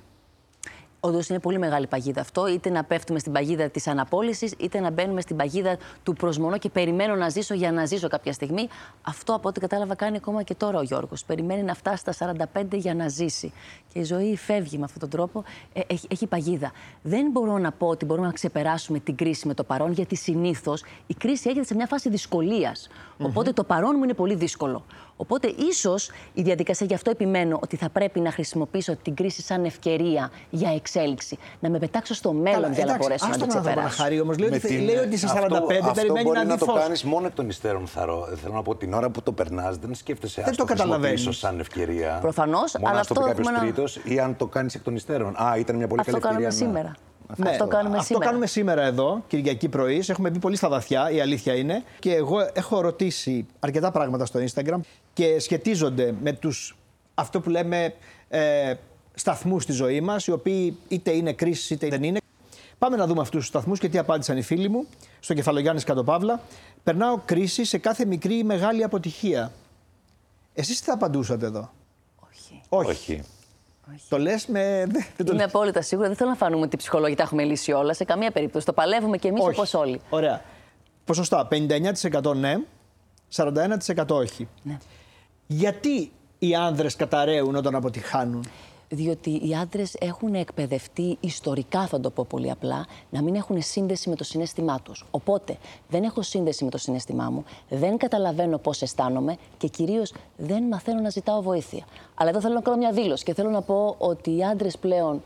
Όντως 1.04 1.28
είναι 1.28 1.38
πολύ 1.38 1.58
μεγάλη 1.58 1.86
παγίδα 1.86 2.20
αυτό. 2.20 2.46
Είτε 2.46 2.70
να 2.70 2.84
πέφτουμε 2.84 3.18
στην 3.18 3.32
παγίδα 3.32 3.68
της 3.68 3.86
αναπόλυση, 3.86 4.50
είτε 4.58 4.80
να 4.80 4.90
μπαίνουμε 4.90 5.20
στην 5.20 5.36
παγίδα 5.36 5.76
του 6.02 6.12
προσμονώ 6.12 6.58
και 6.58 6.68
περιμένω 6.68 7.14
να 7.14 7.28
ζήσω 7.28 7.54
για 7.54 7.72
να 7.72 7.84
ζήσω 7.84 8.08
κάποια 8.08 8.32
στιγμή. 8.32 8.68
Αυτό 9.02 9.34
από 9.34 9.48
ό,τι 9.48 9.60
κατάλαβα 9.60 9.94
κάνει 9.94 10.16
ακόμα 10.16 10.42
και 10.42 10.54
τώρα 10.54 10.78
ο 10.78 10.82
Γιώργος. 10.82 11.24
Περιμένει 11.24 11.62
να 11.62 11.74
φτάσει 11.74 12.04
στα 12.10 12.34
45 12.54 12.62
για 12.72 12.94
να 12.94 13.08
ζήσει. 13.08 13.52
Και 13.92 13.98
η 13.98 14.04
ζωή 14.04 14.36
φεύγει 14.36 14.78
με 14.78 14.84
αυτόν 14.84 15.00
τον 15.00 15.08
τρόπο. 15.08 15.44
Ε, 15.72 15.80
έχει, 15.86 16.06
έχει 16.10 16.26
παγίδα. 16.26 16.72
Δεν 17.02 17.30
μπορώ 17.30 17.58
να 17.58 17.72
πω 17.72 17.86
ότι 17.86 18.04
μπορούμε 18.04 18.26
να 18.26 18.32
ξεπεράσουμε 18.32 18.98
την 18.98 19.16
κρίση 19.16 19.46
με 19.46 19.54
το 19.54 19.64
παρόν, 19.64 19.92
γιατί 19.92 20.16
συνήθως 20.16 20.84
η 21.06 21.14
κρίση 21.14 21.48
έρχεται 21.48 21.66
σε 21.66 21.74
μια 21.74 21.86
φάση 21.86 22.08
δυσκολίας. 22.08 22.88
Οπότε 23.18 23.52
το 23.52 23.64
παρόν 23.64 23.94
μου 23.96 24.04
είναι 24.04 24.14
πολύ 24.14 24.34
δύσκολο. 24.34 24.84
Οπότε 25.16 25.55
ίσως 25.70 26.11
η 26.32 26.43
διαδικασία, 26.43 26.87
γι' 26.87 26.94
αυτό 26.94 27.11
επιμένω 27.11 27.58
ότι 27.62 27.76
θα 27.76 27.88
πρέπει 27.88 28.20
να 28.20 28.31
χρησιμοποιήσω 28.31 28.96
την 28.96 29.14
κρίση 29.14 29.43
σαν 29.43 29.64
ευκαιρία 29.64 30.31
για 30.50 30.70
εξέλιξη. 30.75 31.38
Να 31.61 31.70
με 31.70 31.78
πετάξω 31.78 32.14
στο 32.14 32.32
μέλλον 32.32 32.62
Καλά, 32.62 32.75
για 32.75 32.84
να 32.84 32.96
μπορέσω 32.96 33.26
να 33.28 33.37
την 33.37 33.49
ξεπεράσω. 33.49 34.02
Χαρή 34.02 34.20
όμως. 34.20 34.38
Λέει, 34.38 34.49
ότι, 34.55 34.78
λέει 34.78 34.96
ότι 34.96 35.16
σε 35.16 35.26
45 35.26 35.34
αυτό, 35.34 35.66
περιμένει 35.94 36.31
να 36.31 36.40
δει 36.40 36.46
να 36.46 36.58
το 36.58 36.66
κάνεις 36.66 37.05
μόνο 37.05 37.26
εκ 37.26 37.35
των 37.35 37.49
υστέρων, 37.49 37.87
θαρώ. 37.87 38.28
Θέλω 38.42 38.54
να 38.54 38.62
πω 38.62 38.75
την 38.75 38.92
ώρα 38.92 39.11
που 39.11 39.23
το 39.23 39.33
περνάς, 39.33 39.76
δεν 39.76 39.94
σκέφτεσαι 39.94 40.42
δεν 40.44 40.56
το 40.56 40.64
καταλαβαίνεις. 40.64 41.37
σαν 41.37 41.61
ευκαιρία. 41.61 42.18
Προφανώς, 42.21 42.75
αλλά 42.75 43.00
αυτό. 43.00 43.21
Αν 43.21 43.26
το 43.26 43.35
πει 43.35 43.42
κάποιος 43.42 43.61
τρίτος 43.61 44.00
ή 44.04 44.21
αν 44.21 44.37
το 44.37 44.47
κάνεις 44.47 44.75
εκ 44.75 44.83
των 44.83 44.94
υστέρων. 44.94 45.37
Α, 45.42 45.56
ήταν 45.59 45.76
μια 45.76 45.87
πολύ 45.87 46.02
καλή 46.02 46.16
ευκαιρία. 46.16 46.49
Αυτό 46.49 46.64
κάνουμε 46.64 46.94
σήμερα. 47.33 47.50
Ναι, 47.50 47.57
αυτό 47.57 47.66
κάνουμε 47.66 47.95
αυτό 47.95 48.07
σήμερα. 48.07 48.26
κάνουμε 48.26 48.47
σήμερα 48.47 48.83
εδώ, 48.83 49.25
Κυριακή 49.28 49.69
πρωί. 49.69 50.04
Έχουμε 50.09 50.31
μπει 50.31 50.38
πολύ 50.38 50.57
στα 50.57 50.69
βαθιά, 50.69 51.11
η 51.11 51.21
αλήθεια 51.21 51.54
είναι. 51.54 51.83
Και 51.99 52.14
εγώ 52.14 52.50
έχω 52.52 52.81
ρωτήσει 52.81 53.47
αρκετά 53.59 53.90
πράγματα 53.90 54.25
στο 54.25 54.40
Instagram 54.40 54.81
και 55.12 55.38
σχετίζονται 55.38 56.14
με 56.23 56.33
τους, 56.33 56.76
αυτό 57.14 57.40
που 57.40 57.50
λέμε 57.50 57.95
ε, 58.28 58.75
σταθμούς 59.14 59.62
στη 59.62 59.73
ζωή 59.73 60.00
μας, 60.00 60.26
οι 60.26 60.31
οποίοι 60.31 60.76
είτε 60.88 61.11
είναι 61.11 61.33
κρίση 61.33 61.75
είτε 61.75 61.88
δεν 61.88 62.02
είναι. 62.02 62.19
Πάμε 62.78 62.97
να 62.97 63.07
δούμε 63.07 63.21
αυτούς 63.21 63.40
τους 63.40 63.49
σταθμούς 63.49 63.78
και 63.78 63.88
τι 63.88 63.99
απάντησαν 63.99 64.37
οι 64.37 64.43
φίλοι 64.43 64.69
μου 64.69 64.87
στο 65.21 65.35
κεφαλογιάννη 65.35 65.81
Κατοπαύλα. 65.81 66.40
Περνάω 66.83 67.21
κρίση 67.25 67.64
σε 67.64 67.78
κάθε 67.78 68.04
μικρή 68.04 68.38
ή 68.38 68.45
μεγάλη 68.45 68.85
αποτυχία. 68.85 69.52
Εσείς 70.54 70.78
τι 70.78 70.85
θα 70.85 70.93
απαντούσατε 70.93 71.47
εδώ; 71.47 71.71
Όχι. 72.28 72.61
Όχι. 72.69 73.23
Όχι. 73.93 74.05
Το 74.09 74.19
λες 74.19 74.47
με. 74.47 74.87
Είμαι 75.33 75.43
απόλυτα 75.43 75.83
σίγουρα. 75.83 76.09
Δεν 76.09 76.17
θέλω 76.17 76.31
να 76.31 76.37
φανούμε 76.37 76.64
ότι 76.64 76.75
οι 76.75 76.79
ψυχολόγοι 76.79 77.14
τα 77.14 77.23
έχουμε 77.23 77.45
λύσει 77.45 77.73
όλα. 77.73 77.95
Σε 77.95 78.05
καμία 78.05 78.31
περίπτωση. 78.31 78.67
Το 78.67 78.73
παλεύουμε 78.73 79.17
και 79.17 79.29
εμείς 79.29 79.43
όπως 79.45 79.75
όλοι. 79.75 80.00
Ωραία. 80.11 80.43
Ποσοστά. 81.05 81.49
59% 81.50 82.37
ναι, 82.37 82.57
41% 83.35 84.07
όχι. 84.09 84.49
Ναι. 84.62 84.76
Γιατί 85.47 86.12
οι 86.38 86.55
άνδρες 86.55 86.97
καταραίουν 86.97 87.57
όταν 87.57 87.75
αποτυχάνουν; 87.75 88.45
Διότι 88.88 89.31
οι 89.31 89.55
άντρες 89.55 89.95
έχουν 90.00 90.35
εκπαιδευτεί 90.35 91.17
ιστορικά, 91.21 91.87
θα 91.87 92.00
το 92.00 92.11
πω 92.11 92.26
πολύ 92.29 92.50
απλά, 92.50 92.87
να 93.11 93.23
μην 93.23 93.35
έχουν 93.35 93.62
σύνδεση 93.62 94.09
με 94.09 94.17
το 94.17 94.25
συνέστημά 94.25 94.81
τους. 94.81 95.05
Οπότε 95.11 95.57
δεν 95.88 96.03
έχω 96.03 96.23
σύνδεση 96.23 96.64
με 96.64 96.71
το 96.71 96.79
συνέστημά 96.79 97.31
μου, 97.31 97.45
δεν 97.69 97.97
καταλαβαίνω 97.97 98.59
πώς 98.59 98.83
αισθάνομαι 98.83 99.37
και 99.59 99.69
κυρίως 99.69 100.14
δεν 100.37 100.62
μαθαίνω 100.62 101.00
να 101.00 101.11
ζητάω 101.11 101.43
βοήθεια. 101.43 101.85
Αλλά 102.14 102.31
εδώ 102.31 102.41
θέλω 102.41 102.55
να 102.55 102.61
κάνω 102.61 102.76
μια 102.76 102.93
δήλωση 102.93 103.25
και 103.25 103.35
θέλω 103.35 103.50
να 103.50 103.62
πω 103.62 103.95
ότι 103.99 104.37
οι 104.37 104.45
άντρες 104.45 104.79
πλέον 104.79 105.23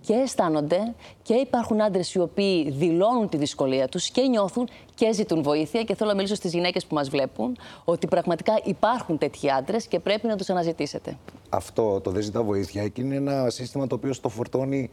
και 0.00 0.12
αισθάνονται 0.14 0.94
και 1.22 1.34
υπάρχουν 1.34 1.82
άντρες 1.82 2.14
οι 2.14 2.18
οποίοι 2.18 2.70
δηλώνουν 2.70 3.28
τη 3.28 3.36
δυσκολία 3.36 3.88
τους 3.88 4.10
και 4.10 4.20
νιώθουν 4.22 4.68
και 4.94 5.12
ζητούν 5.12 5.42
βοήθεια. 5.42 5.82
Και 5.82 5.94
θέλω 5.94 6.10
να 6.10 6.16
μιλήσω 6.16 6.34
στις 6.34 6.52
γυναίκες 6.52 6.86
που 6.86 6.94
μας 6.94 7.08
βλέπουν 7.08 7.56
ότι 7.84 8.06
πραγματικά 8.06 8.52
υπάρχουν 8.64 9.18
τέτοιοι 9.18 9.50
άντρες 9.50 9.86
και 9.86 9.98
πρέπει 10.00 10.26
να 10.26 10.36
τους 10.36 10.50
αναζητήσετε. 10.50 11.16
Αυτό 11.48 12.00
το 12.00 12.10
δεν 12.10 12.22
ζητά 12.22 12.42
βοήθεια 12.42 12.88
και 12.88 13.00
είναι 13.00 13.14
ένα 13.14 13.50
σύστημα 13.50 13.86
το 13.86 13.94
οποίο 13.94 14.12
στο 14.12 14.28
φορτώνει 14.28 14.90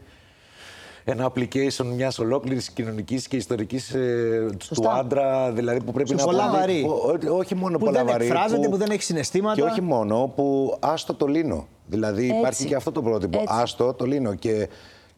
ένα 1.09 1.31
application 1.33 1.85
μιας 1.95 2.19
ολόκληρης 2.19 2.71
κοινωνικής 2.71 3.27
και 3.27 3.35
ιστορικής 3.35 3.93
ε, 3.93 4.45
του 4.59 4.65
Σωστά. 4.65 4.93
άντρα, 4.93 5.51
δηλαδή 5.51 5.83
που 5.83 5.91
πρέπει 5.91 6.09
Σωστά. 6.09 6.25
να 6.25 6.31
Πολλά 6.31 6.51
βαρύ. 6.51 6.83
Ό- 6.87 7.31
ό- 7.33 7.37
όχι 7.37 7.55
μόνο 7.55 7.77
Που 7.77 7.85
πολλά 7.85 7.97
δεν 7.97 8.05
βαρύ. 8.07 8.25
εκφράζεται, 8.25 8.69
που 8.69 8.77
δεν 8.77 8.89
έχει 8.89 9.01
συναισθήματα. 9.01 9.55
Και 9.55 9.61
όχι 9.61 9.81
μόνο, 9.81 10.31
που 10.35 10.77
άστο 10.79 11.13
το 11.13 11.25
λύνω. 11.25 11.67
Δηλαδή 11.87 12.23
Έτσι. 12.25 12.37
υπάρχει 12.39 12.65
και 12.65 12.75
αυτό 12.75 12.91
το 12.91 13.01
πρότυπο. 13.01 13.39
Έτσι. 13.39 13.53
Άστο 13.57 13.93
το 13.93 14.05
λύνω. 14.05 14.33
Και 14.35 14.69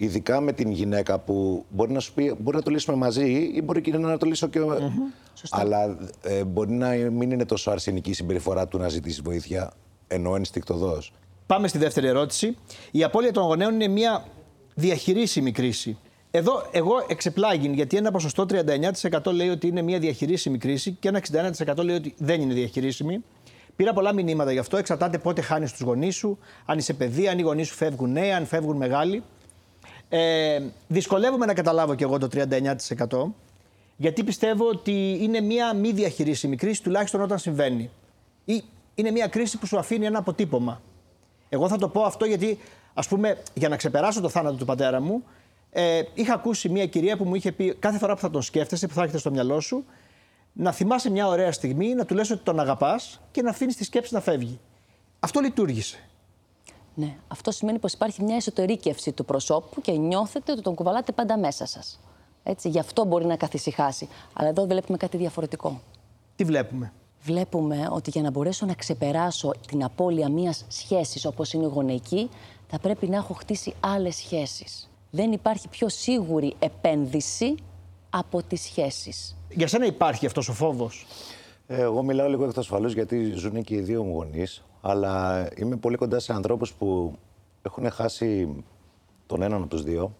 ειδικά 0.01 0.41
με 0.41 0.53
την 0.53 0.72
γυναίκα 0.72 1.20
που 1.20 1.65
μπορεί 1.70 1.91
να 1.91 2.00
σου 2.00 2.13
πει 2.13 2.36
μπορεί 2.39 2.58
να 2.58 2.63
το 2.63 2.72
λύσουμε 2.72 2.98
μαζί 2.98 3.51
ή 3.56 3.62
μπορεί 3.63 3.82
και 3.82 3.98
να 3.98 4.18
το 4.18 4.25
λύσω 4.25 4.48
και. 4.48 4.60
Αλλά 5.50 5.98
ε, 6.22 6.44
μπορεί 6.44 6.72
να 6.72 6.89
μην 6.89 7.32
είναι 7.32 7.46
τόσο 7.46 7.72
αρσενική 7.72 8.10
η 8.10 8.13
συμπεριφορά 8.13 8.68
του 8.68 8.77
να 8.77 8.89
ζητήσει 8.89 9.22
βοήθεια, 9.22 9.72
ενώ 10.08 10.36
ενστικτοδός. 10.36 11.12
Πάμε 11.46 11.68
στη 11.68 11.77
δεύτερη 11.77 12.08
ερώτηση. 12.08 12.58
Η 12.91 13.03
απώλεια 13.03 13.32
των 13.32 13.44
γονέων 13.44 13.74
είναι 13.74 13.88
μια 13.88 14.25
διαχειρίσιμη 14.75 15.51
κρίση. 15.51 15.98
Εδώ 16.32 16.68
εγώ 16.72 17.06
εξεπλάγει 17.08 17.72
γιατί 17.74 17.98
ένα 17.98 18.12
ποσοστό 18.12 18.46
39% 19.24 19.34
λέει 19.34 19.50
ότι 19.50 19.68
είναι 19.68 19.82
μια 19.82 20.00
διαχειρίσιμη 20.00 20.58
κρίση 20.58 20.98
και 21.00 21.08
ένα 21.08 21.22
61% 21.75 21.84
λέει 21.84 21.96
ότι 21.96 22.13
δεν 22.18 22.41
είναι 22.41 22.53
διαχειρίσιμη. 22.53 23.24
Πήρα 23.75 23.94
πολλά 23.94 24.13
μηνύματα 24.13 24.51
γι' 24.51 24.60
αυτό. 24.60 24.77
Εξαρτάται 24.77 25.18
πότε 25.18 25.41
χάνεις 25.41 25.72
τους 25.72 25.82
γονείς 25.82 26.15
σου, 26.15 26.38
αν 26.65 26.77
είσαι 26.77 26.94
παιδί, 26.94 27.27
αν 27.27 27.39
οι 27.39 27.41
γονείς 27.41 27.68
σου 27.68 27.75
φεύγουν 27.75 28.12
νέοι, 28.12 28.32
αν 28.32 28.46
φεύγουν 28.46 28.77
μεγάλοι. 28.77 29.24
Ε, 30.09 30.61
δυσκολεύομαι 30.87 31.45
να 31.45 31.53
καταλάβω 31.53 31.95
κι 31.95 32.03
εγώ 32.03 32.17
το 32.17 32.27
39% 32.33 33.31
γιατί 33.97 34.23
πιστεύω 34.23 34.67
ότι 34.67 35.17
είναι 35.21 35.41
μια 35.41 35.73
μη 35.73 35.91
διαχειρίσιμη 35.91 36.55
κρίση 36.55 36.83
τουλάχιστον 36.83 37.21
όταν 37.21 37.39
συμβαίνει. 37.39 37.89
Ή 38.45 38.63
είναι 38.95 39.11
μια 39.11 39.27
κρίση 39.27 39.57
που 39.57 39.65
σου 39.65 39.79
αφήνει 39.79 40.05
ένα 40.05 40.19
αποτύπωμα. 40.19 40.81
Εγώ 41.49 41.67
θα 41.67 41.77
το 41.77 41.89
πω 41.89 42.01
αυτό 42.03 42.25
γιατί, 42.25 42.59
ας 42.93 43.07
πούμε, 43.07 43.37
για 43.53 43.69
να 43.69 43.75
ξεπεράσω 43.75 44.21
το 44.21 44.29
θάνατο 44.29 44.55
του 44.55 44.65
πατέρα 44.65 45.01
μου, 45.01 45.23
ε, 45.71 46.01
είχα 46.13 46.33
ακούσει 46.33 46.69
μια 46.69 46.85
κυρία 46.85 47.17
που 47.17 47.23
μου 47.23 47.35
είχε 47.35 47.51
πει 47.51 47.75
κάθε 47.79 47.97
φορά 47.97 48.13
που 48.13 48.19
θα 48.19 48.29
τον 48.29 48.41
σκέφτεσαι, 48.41 48.87
που 48.87 48.93
θα 48.93 49.01
έρχεται 49.01 49.19
στο 49.19 49.31
μυαλό 49.31 49.59
σου, 49.59 49.85
να 50.53 50.71
θυμάσαι 50.71 51.09
μια 51.09 51.27
ωραία 51.27 51.51
στιγμή, 51.51 51.93
να 51.93 52.05
του 52.05 52.15
λες 52.15 52.31
ότι 52.31 52.43
τον 52.43 52.59
αγαπάς 52.59 53.21
και 53.31 53.41
να 53.41 53.49
αφήνεις 53.49 53.75
τη 53.75 53.83
σκέψη 53.83 54.13
να 54.13 54.21
φεύγει. 54.21 54.59
Αυτό 55.19 55.39
λειτουργήσε. 55.39 56.08
Ναι, 56.96 57.15
αυτό 57.27 57.51
σημαίνει 57.51 57.79
πως 57.79 57.93
υπάρχει 57.93 58.24
μια 58.24 58.36
εσωτερήκευση 58.36 59.12
του 59.12 59.25
προσώπου 59.25 59.81
και 59.81 59.91
νιώθετε 59.91 60.51
ότι 60.51 60.62
τον 60.62 60.75
κουβαλάτε 60.75 61.12
πάντα 61.12 61.38
μέσα 61.38 61.65
σας. 61.65 62.00
Έτσι, 62.43 62.69
γι' 62.69 62.79
αυτό 62.79 63.05
μπορεί 63.05 63.25
να 63.25 63.36
καθησυχάσει. 63.36 64.08
Αλλά 64.34 64.50
εδώ 64.50 64.65
βλέπουμε 64.65 64.98
κάτι 64.98 65.17
διαφορετικό. 65.17 65.81
Τι 66.36 66.43
βλέπουμε; 66.43 66.93
Βλέπουμε 67.22 67.88
ότι 67.91 68.10
για 68.10 68.22
να 68.22 68.31
μπορέσω 68.31 68.65
να 68.65 68.74
ξεπεράσω 68.74 69.51
την 69.67 69.84
απώλεια 69.84 70.29
μιας 70.29 70.65
σχέσης 70.67 71.25
όπως 71.25 71.53
είναι 71.53 71.65
η 71.65 71.69
γονεϊκή, 71.74 72.29
θα 72.67 72.79
πρέπει 72.79 73.08
να 73.08 73.17
έχω 73.17 73.34
χτίσει 73.34 73.74
άλλες 73.79 74.15
σχέσεις. 74.15 74.89
Δεν 75.10 75.31
υπάρχει 75.31 75.67
πιο 75.67 75.89
σίγουρη 75.89 76.55
επένδυση 76.60 77.55
από 78.10 78.43
τις 78.43 78.62
σχέσεις. 78.62 79.38
Για 79.50 79.67
σένα 79.67 79.86
υπάρχει 79.86 80.25
αυτός 80.25 80.50
ο 80.50 80.53
φόβος; 80.53 81.05
Ε, 81.67 81.81
Εγώ 81.81 82.03
μιλάω 82.03 82.29
λίγο 82.29 82.46
εκ 82.46 82.53
του 82.53 82.60
ασφαλούς 82.60 82.93
γιατί 82.93 83.31
ζουν 83.36 83.63
και 83.63 83.75
οι 83.75 83.79
δύο 83.79 84.03
μου 84.03 84.13
γονείς, 84.13 84.63
αλλά 84.81 85.48
είμαι 85.57 85.75
πολύ 85.75 85.95
κοντά 85.98 86.19
σε 86.19 86.33
ανθρώπους 86.33 86.74
που 86.74 87.15
έχουν 87.62 87.89
χάσει 87.91 88.55
τον 89.25 89.41
έναν 89.41 89.62
από 89.62 89.69
τους 89.69 89.83
δύο 89.83 90.15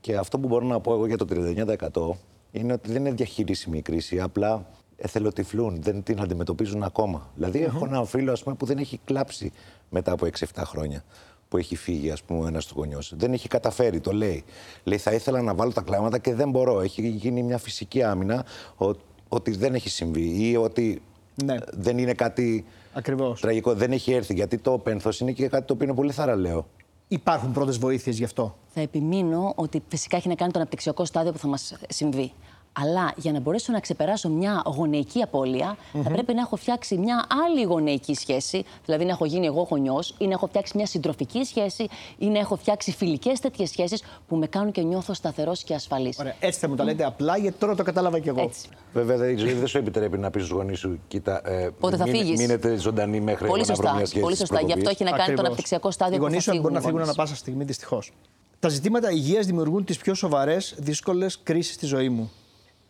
και 0.00 0.16
αυτό 0.16 0.38
που 0.38 0.48
μπορώ 0.48 0.66
να 0.66 0.80
πω 0.80 0.92
εγώ 0.92 1.06
για 1.06 1.16
το 1.16 1.26
39% 1.30 2.16
είναι 2.52 2.72
ότι 2.72 2.92
δεν 2.92 3.00
είναι 3.06 3.14
διαχειρίσιμη 3.14 3.78
η 3.78 3.82
κρίση, 3.82 4.20
απλά 4.20 4.66
εθελοτυφλούν, 4.96 5.82
δεν 5.82 6.02
την 6.02 6.20
αντιμετωπίζουν 6.20 6.82
ακόμα. 6.82 7.30
Δηλαδή 7.34 7.62
έχω 7.62 7.84
ένα 7.84 8.04
φίλο 8.04 8.32
ας 8.32 8.42
πούμε, 8.42 8.54
που 8.56 8.66
δεν 8.66 8.78
έχει 8.78 9.00
κλάψει 9.04 9.52
μετά 9.90 10.12
από 10.12 10.26
6-7 10.38 10.62
χρόνια 10.64 11.04
που 11.48 11.56
έχει 11.56 11.76
φύγει 11.76 12.10
ας 12.10 12.22
πούμε, 12.22 12.40
ο 12.44 12.46
ένας 12.46 12.66
του 12.66 12.74
γονιός. 12.76 13.12
Δεν 13.16 13.32
έχει 13.32 13.48
καταφέρει, 13.48 14.00
το 14.00 14.12
λέει. 14.12 14.44
Λέει 14.84 14.98
θα 14.98 15.12
ήθελα 15.12 15.42
να 15.42 15.54
βάλω 15.54 15.72
τα 15.72 15.80
κλάματα 15.80 16.18
και 16.18 16.34
δεν 16.34 16.50
μπορώ. 16.50 16.80
Έχει 16.80 17.08
γίνει 17.08 17.42
μια 17.42 17.58
φυσική 17.58 18.02
άμυνα 18.02 18.44
ο- 18.78 18.90
ότι 19.28 19.50
δεν 19.50 19.74
έχει 19.74 19.88
συμβεί 19.88 20.48
ή 20.50 20.56
ότι 20.56 21.02
Ναι. 21.44 21.56
δεν 21.72 21.98
είναι 21.98 22.12
κάτι 22.14 22.64
Ακριβώς. 22.92 23.40
τραγικό. 23.40 23.74
Δεν 23.74 23.92
έχει 23.92 24.12
έρθει. 24.12 24.34
Γιατί 24.34 24.58
το 24.58 24.78
πένθος 24.78 25.20
είναι 25.20 25.32
και 25.32 25.48
κάτι 25.48 25.66
το 25.66 25.72
οποίο 25.72 25.86
είναι 25.86 25.96
πολύ 25.96 26.12
θαραλέο. 26.12 26.66
Υπάρχουν 27.08 27.52
πρώτες 27.52 27.78
βοήθειες 27.78 28.18
γι' 28.18 28.24
αυτό. 28.24 28.56
Θα 28.66 28.80
επιμείνω 28.80 29.52
ότι 29.56 29.82
φυσικά 29.88 30.16
έχει 30.16 30.28
να 30.28 30.34
κάνει 30.34 30.52
το 30.52 30.58
αναπτυξιακό 30.58 31.04
στάδιο 31.04 31.32
που 31.32 31.38
θα 31.38 31.48
μας 31.48 31.74
συμβεί. 31.88 32.32
Αλλά 32.72 33.12
για 33.16 33.32
να 33.32 33.40
μπορέσω 33.40 33.72
να 33.72 33.80
ξεπεράσω 33.80 34.28
μια 34.28 34.62
γονεϊκή 34.66 35.22
απώλεια, 35.22 35.76
θα 36.02 36.10
πρέπει 36.10 36.34
να 36.34 36.40
έχω 36.40 36.56
φτιάξει 36.56 36.96
μια 36.96 37.26
άλλη 37.46 37.62
γονεϊκή 37.62 38.14
σχέση. 38.14 38.64
Δηλαδή 38.84 39.04
να 39.04 39.10
έχω 39.10 39.24
γίνει 39.24 39.46
εγώ 39.46 39.66
γονιός, 39.70 40.14
ή 40.18 40.26
να 40.26 40.32
έχω 40.32 40.46
φτιάξει 40.46 40.72
μια 40.76 40.86
συντροφική 40.86 41.44
σχέση, 41.44 41.88
ή 42.18 42.26
να 42.26 42.38
έχω 42.38 42.56
φτιάξει 42.56 42.92
φιλικές 42.92 43.40
τέτοιες 43.40 43.68
σχέσεις 43.70 44.02
που 44.28 44.36
με 44.36 44.46
κάνουν 44.46 44.72
και 44.72 44.82
νιώθω 44.82 45.14
σταθερός 45.14 45.62
και 45.62 45.74
ασφαλής. 45.74 46.18
Ωραία. 46.18 46.34
Έτσι 46.40 46.58
θα 46.60 46.68
μου 46.68 46.74
τα 46.74 46.84
λέτε 46.84 47.04
απλά 47.04 47.36
γιατί 47.36 47.58
τώρα 47.58 47.74
το 47.74 47.82
κατάλαβα 47.82 48.18
κι 48.18 48.28
εγώ. 48.28 48.42
Έτσι. 48.42 48.68
Βέβαια, 48.92 49.16
δεν, 49.16 49.30
η 49.30 49.36
ζωή 49.36 49.52
δεν 49.52 49.66
σου 49.66 49.78
επιτρέπει 49.78 50.18
να 50.18 50.30
πεις 50.30 50.44
στους 50.44 50.56
γονείς 50.56 50.78
σου, 50.78 50.98
κοίτα. 51.08 51.48
Ε, 51.50 51.68
Πότε 51.80 51.96
θα 51.96 52.04
μην- 52.08 52.16
φύγεις. 52.16 52.38
Μείνετε 52.40 52.76
ζωντανοί 52.76 53.20
μέχρι 53.20 53.46
Πολύ 53.46 53.62
εγώ 53.66 53.70
να 53.70 53.74
βρω 53.74 53.82
σωστά. 53.84 53.96
μια 53.96 54.06
σχέση 54.06 54.20
Πολύ 54.22 54.36
της 54.36 54.46
σωστά. 54.48 54.54
Γι' 54.60 54.72
αυτό 54.72 54.74
προκοπής. 54.84 55.00
έχει 55.00 55.04
να 55.04 55.10
κάνει 55.10 55.18
το 55.22 55.22
Ακριβώς. 55.32 55.44
αναπτυξιακό 55.46 55.90
στάδιο 55.90 56.14
Οι 56.14 56.18
που 56.18 56.22
θα 56.24 56.28
γονείς 56.30 56.44
σου 56.44 56.50
φύγουν 56.50 56.62
μπορεί 56.62 56.74
να 56.74 56.80
οι 56.80 56.84
φύγουν 56.84 57.00
γονείς. 57.00 57.14
ανα 57.18 57.24
πάσα 57.26 57.36
στιγμή, 57.40 57.64
δυστυχώς. 57.64 58.12
Τα 58.60 58.68
ζητήματα 58.68 59.10
υγείας 59.10 59.46
δημιουργούν 59.46 59.84
τις 59.84 59.96
πιο 59.98 60.14
σοβαρές, 60.14 60.74
δύσκολες 60.78 61.38
κρίσεις 61.42 61.74
στη 61.74 61.86
ζωή 61.86 62.08
μου. 62.08 62.30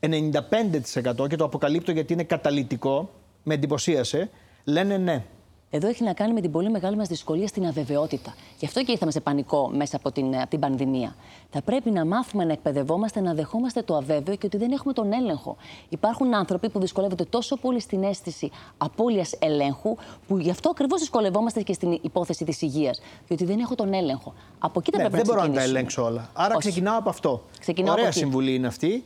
95% 0.00 1.28
και 1.28 1.36
το 1.36 1.44
αποκαλύπτω 1.44 1.92
γιατί 1.92 2.12
είναι 2.12 2.24
καταλητικό, 2.24 3.10
με 3.42 3.54
εντυπωσίασε, 3.54 4.30
λένε 4.64 4.96
ναι. 4.96 5.24
Εδώ 5.72 5.88
έχει 5.88 6.04
να 6.04 6.12
κάνει 6.12 6.32
με 6.32 6.40
την 6.40 6.50
πολύ 6.50 6.70
μεγάλη 6.70 6.96
μας 6.96 7.08
δυσκολία 7.08 7.46
στην 7.46 7.66
αβεβαιότητα. 7.66 8.34
Γι' 8.58 8.66
αυτό 8.66 8.82
και 8.84 8.92
ήρθαμε 8.92 9.10
σε 9.10 9.20
πανικό 9.20 9.70
μέσα 9.74 9.96
από 9.96 10.12
την, 10.12 10.36
από 10.36 10.48
την 10.50 10.58
πανδημία. 10.58 11.14
Θα 11.50 11.62
πρέπει 11.62 11.90
να 11.90 12.04
μάθουμε 12.04 12.44
να 12.44 12.52
εκπαιδευόμαστε, 12.52 13.20
να 13.20 13.34
δεχόμαστε 13.34 13.82
το 13.82 13.96
αβέβαιο 13.96 14.36
και 14.36 14.46
ότι 14.46 14.56
δεν 14.56 14.72
έχουμε 14.72 14.92
τον 14.92 15.12
έλεγχο. 15.12 15.56
Υπάρχουν 15.88 16.34
άνθρωποι 16.34 16.68
που 16.68 16.80
δυσκολεύονται 16.80 17.24
τόσο 17.24 17.56
πολύ 17.56 17.80
στην 17.80 18.02
αίσθηση 18.02 18.50
απώλειας 18.78 19.32
ελέγχου, 19.38 19.96
που 20.26 20.38
γι' 20.38 20.50
αυτό 20.50 20.70
ακριβώς 20.70 21.00
δυσκολευόμαστε 21.00 21.62
και 21.62 21.72
στην 21.72 21.98
υπόθεση 22.02 22.44
της 22.44 22.62
υγείας. 22.62 23.00
Διότι 23.26 23.44
δεν 23.44 23.58
έχω 23.58 23.74
τον 23.74 23.92
έλεγχο. 23.92 24.34
Από 24.58 24.78
εκεί 24.78 24.90
θα 24.90 25.02
ναι 25.02 25.08
πρέπει 25.08 25.16
δεν 25.16 25.26
να 25.26 25.32
μπορώ 25.34 25.46
να 25.48 25.54
τα 25.54 25.60
ξεκινήσουμε. 25.60 25.78
ελέγξω 25.78 26.04
όλα. 26.04 26.30
Άρα 26.32 26.54
Όχι. 26.56 26.68
ξεκινάω 26.68 26.98
από 26.98 27.08
αυτό. 27.08 27.42
Ξεκινάω 27.60 27.92
Ωραία 27.92 28.04
από 28.04 28.12
εκεί. 28.18 28.24
συμβουλή 28.24 28.54
είναι 28.54 28.66
αυτή. 28.66 29.04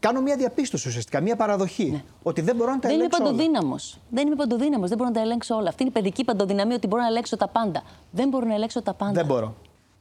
Κάνω 0.00 0.20
μια 0.20 0.36
διαπίστωση 0.36 0.88
ουσιαστικά, 0.88 1.20
μια 1.20 1.36
παραδοχή. 1.36 2.02
Ότι 2.22 2.40
δεν 2.40 2.56
μπορώ 2.56 2.70
να 2.70 2.78
τα 2.78 2.88
Ναι. 2.88 2.94
Δεν 2.94 3.02
είμαι 3.04 3.04
ελέγξω 3.04 3.22
όλα. 3.22 3.30
παντοδύναμος. 3.32 3.98
Δεν 4.10 4.26
είμαι 4.26 4.36
παντοδύναμος. 4.36 4.88
Δεν 4.88 4.98
μπορώ 4.98 5.08
να 5.10 5.14
τα 5.16 5.22
ελέγξω 5.22 5.54
όλα. 5.54 5.68
Αυτή 5.68 5.82
είναι 5.82 5.90
η 5.94 6.00
παιδική 6.00 6.24
παντοδυναμία 6.24 6.76
ότι 6.76 6.86
μπορώ 6.86 7.02
να 7.02 7.08
ελέγξω 7.08 7.36
τα 7.36 7.48
πάντα. 7.48 7.82
Δεν 8.10 8.28
μπορώ 8.28 8.46
να 8.46 8.54
ελέγξω 8.54 8.82
τα 8.82 8.94
πάντα. 8.94 9.12
Δεν 9.12 9.26
μπορώ. 9.26 9.54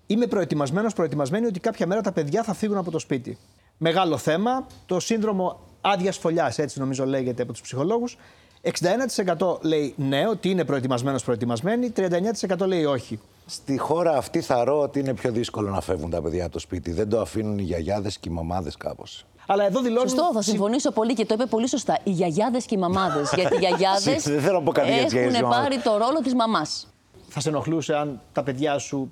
Είμαι 0.08 0.28
προετοιμασμένος, 0.28 0.94
προετοιμασμένη 0.94 1.46
ότι 1.46 1.60
κάποια 1.60 1.88
μέρα 1.88 2.02
τα 2.02 2.12
παιδιά 2.12 2.44
θα 2.44 2.54
φύγουν 2.54 2.78
από 2.78 2.92
το 2.92 3.00
σπίτι. 3.00 3.38
Μεγάλο 3.78 4.18
θέμα, 4.18 4.68
το 4.86 5.00
σύνδρομο 5.00 5.60
άδειας 5.82 6.18
φωλιάς, 6.18 6.58
έτσι 6.60 6.80
νομίζω 6.80 7.06
λέγεται 7.06 7.42
από 7.42 7.52
τους 7.52 7.62
ψυχολόγους. 7.62 8.18
61% 8.62 9.58
λέει 9.62 9.94
ναι, 9.98 10.28
ότι 10.28 10.50
είναι 10.50 10.66
προετοιμασμένος, 10.66 11.24
προετοιμασμένη. 11.24 11.92
39% 11.96 12.66
λέει 12.68 12.86
όχι. 12.86 13.20
Στη 13.46 13.78
χώρα 13.78 14.18
αυτή 14.18 14.42
θα 14.42 14.64
ρω 14.64 14.80
ότι 14.80 15.00
είναι 15.00 15.14
πιο 15.14 15.32
δύσκολο 15.32 15.70
να 15.70 15.82
φεύγουν 15.82 16.10
τα 16.10 16.22
παιδιά 16.22 16.44
από 16.44 16.52
το 16.54 16.60
σπίτι. 16.60 16.92
Δεν 16.92 17.10
το 17.10 17.20
αφήνουν 17.22 17.58
οι 17.60 17.64
γιαγιάδες 17.64 18.18
και 18.18 18.30
οι 18.30 18.34
μαμάδες 18.34 18.78
κάπως. 18.78 19.26
Αλλά 19.48 19.66
εδώ 19.66 19.82
δηλώνουν. 19.82 20.10
Σωστό, 20.10 20.30
θα 20.34 20.42
συμφωνήσω 20.42 20.92
πολύ 20.92 21.14
και 21.14 21.26
το 21.26 21.34
είπε 21.34 21.46
πολύ 21.46 21.68
σωστά. 21.68 22.00
Οι 22.04 22.10
γιαγιάδες 22.12 22.66
και 22.66 22.76
οι 22.76 22.78
μαμάδες. 22.78 23.32
γιατί 23.36 23.56
οι 23.56 23.60
γιαγιάδες 23.60 24.24
Δεν 24.24 24.42
θέλω 24.42 24.58
να 24.58 24.64
πω 24.64 24.72
κάτι 24.72 24.92
για 24.94 25.04
τις 25.04 25.12
γιαγιάδες 25.14 25.38
και 25.38 25.44
έχουν 25.44 25.50
μαμάδες. 25.58 25.78
πάρει 25.84 25.98
το 26.00 26.06
ρόλο 26.06 26.20
της 26.24 26.34
μαμάς. 26.34 26.88
Θα 27.28 27.40
σε 27.40 27.50
ενοχλούσε 27.50 27.96
αν 27.96 28.22
τα 28.32 28.44
παιδιά 28.44 28.78
σου 28.78 29.12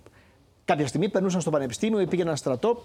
κάποια 0.65 0.87
στιγμή 0.87 1.09
περνούσαν 1.09 1.41
στο 1.41 1.49
πανεπιστήμιο 1.49 1.99
ή 1.99 2.07
πήγαιναν 2.07 2.37
στρατό 2.37 2.81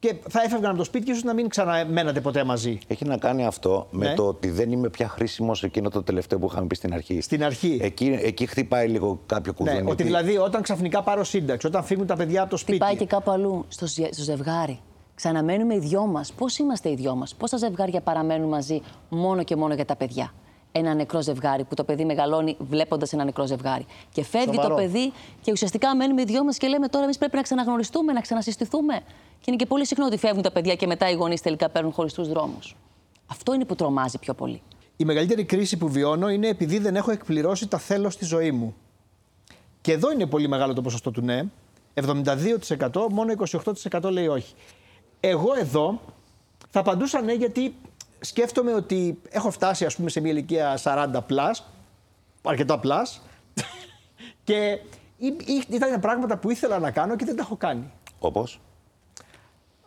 και 0.00 0.14
θα 0.28 0.42
έφευγαν 0.42 0.68
από 0.68 0.78
το 0.78 0.84
σπίτι 0.84 1.04
και 1.04 1.10
ίσω 1.12 1.20
να 1.24 1.34
μην 1.34 1.48
ξαναμένατε 1.48 2.20
ποτέ 2.20 2.44
μαζί. 2.44 2.78
Έχει 2.86 3.04
να 3.04 3.16
κάνει 3.16 3.46
αυτό 3.46 3.86
με 3.90 4.06
Ναι. 4.08 4.14
το 4.14 4.26
ότι 4.26 4.50
δεν 4.50 4.72
είμαι 4.72 4.88
πια 4.88 5.08
χρήσιμο 5.08 5.52
εκείνο 5.62 5.88
το 5.90 6.02
τελευταίο 6.02 6.38
που 6.38 6.48
είχαμε 6.50 6.66
πει 6.66 6.74
στην 6.74 6.94
αρχή. 6.94 7.20
Στην 7.20 7.44
αρχή. 7.44 7.78
Εκεί, 7.82 8.18
εκεί 8.22 8.46
χτυπάει 8.46 8.88
λίγο 8.88 9.20
κάποιο 9.26 9.52
κουδούνι. 9.52 9.74
Ναι, 9.76 9.78
ότι 9.82 9.86
γιατί- 9.88 10.02
δηλαδή 10.02 10.36
όταν 10.36 10.62
ξαφνικά 10.62 11.02
πάρω 11.02 11.24
σύνταξη, 11.24 11.66
όταν 11.66 11.84
φύγουν 11.84 12.06
τα 12.06 12.16
παιδιά 12.16 12.40
από 12.42 12.50
το 12.50 12.56
σπίτι. 12.56 12.78
Πάει 12.78 12.96
και 12.96 13.06
κάπου 13.06 13.30
αλλού, 13.30 13.64
στο, 13.68 13.86
ζε- 13.86 14.14
στο 14.14 14.22
ζευγάρι. 14.22 14.80
Ξαναμένουμε 15.18 15.74
οι 15.74 15.78
δυο 15.78 16.06
μας. 16.06 16.32
Πώς 16.32 16.58
είμαστε 16.58 16.90
οι 16.90 16.94
δυο 16.94 17.14
μας, 17.14 17.34
Πόσα 17.34 17.56
ζευγάρια 17.56 18.00
παραμένουν 18.00 18.48
μαζί 18.48 18.82
μόνο 19.08 19.42
και 19.42 19.56
μόνο 19.56 19.74
για 19.74 19.84
τα 19.84 19.96
παιδιά; 19.96 20.32
Ένα 20.72 20.94
νεκρό 20.94 21.22
ζευγάρι 21.22 21.64
που 21.64 21.74
το 21.74 21.84
παιδί 21.84 22.04
μεγαλώνει 22.04 22.56
βλέποντας 22.58 23.12
ένα 23.12 23.24
νεκρό 23.24 23.46
ζευγάρι. 23.46 23.86
Και 24.12 24.24
φεύγει 24.24 24.54
Σοβαρό. 24.54 24.68
το 24.68 24.74
παιδί 24.74 25.12
και 25.40 25.52
ουσιαστικά 25.52 25.96
μένουμε 25.96 26.20
οι 26.20 26.24
δυο 26.24 26.44
μας 26.44 26.56
και 26.56 26.66
λέμε 26.66 26.88
τώρα 26.88 27.04
εμείς 27.04 27.18
πρέπει 27.18 27.36
να 27.36 27.42
ξαναγνωριστούμε, 27.42 28.12
να 28.12 28.20
ξανασυστηθούμε. 28.20 28.94
Και 29.40 29.44
είναι 29.46 29.56
και 29.56 29.66
πολύ 29.66 29.86
συχνό 29.86 30.06
ότι 30.06 30.16
φεύγουν 30.16 30.42
τα 30.42 30.50
παιδιά 30.50 30.74
και 30.74 30.86
μετά 30.86 31.10
οι 31.10 31.14
γονείς 31.14 31.40
τελικά 31.40 31.68
παίρνουν 31.68 31.92
χωριστού 31.92 32.24
δρόμους. 32.24 32.76
Αυτό 33.26 33.54
είναι 33.54 33.64
που 33.64 33.74
τρομάζει 33.74 34.18
πιο 34.18 34.34
πολύ. 34.34 34.62
Η 34.96 35.04
μεγαλύτερη 35.04 35.44
κρίση 35.44 35.76
που 35.76 35.88
βιώνω 35.88 36.28
είναι 36.28 36.48
επειδή 36.48 36.78
δεν 36.78 36.96
έχω 36.96 37.10
εκπληρώσει 37.10 37.68
τα 37.68 37.78
θέλω 37.78 38.10
στη 38.10 38.24
ζωή 38.24 38.50
μου. 38.50 38.74
Και 39.80 39.92
εδώ 39.92 40.12
είναι 40.12 40.26
πολύ 40.26 40.48
μεγάλο 40.48 40.74
το 40.74 40.82
ποσοστό 40.82 41.10
του 41.10 41.20
ναι. 41.20 41.44
72%, 41.94 43.06
μόνο 43.10 43.32
28% 43.92 44.10
λέει 44.10 44.26
όχι. 44.26 44.54
Εγώ 45.20 45.54
εδώ 45.58 46.00
θα 46.70 46.80
απαντούσα 46.80 47.20
ναι 47.20 47.32
γιατί 47.32 47.74
σκέφτομαι 48.20 48.72
ότι 48.74 49.20
έχω 49.30 49.50
φτάσει 49.50 49.84
ας 49.84 49.96
πούμε 49.96 50.10
σε 50.10 50.20
μια 50.20 50.30
ηλικία 50.30 50.78
40 50.82 51.06
plus, 51.30 51.62
αρκετά 52.42 52.80
plus 52.84 53.20
και 54.44 54.78
ή- 55.16 55.26
ή- 55.46 55.64
ήταν 55.70 56.00
πράγματα 56.00 56.36
που 56.36 56.50
ήθελα 56.50 56.78
να 56.78 56.90
κάνω 56.90 57.16
και 57.16 57.24
δεν 57.24 57.36
τα 57.36 57.42
έχω 57.42 57.56
κάνει. 57.56 57.90
Όπως; 58.18 58.60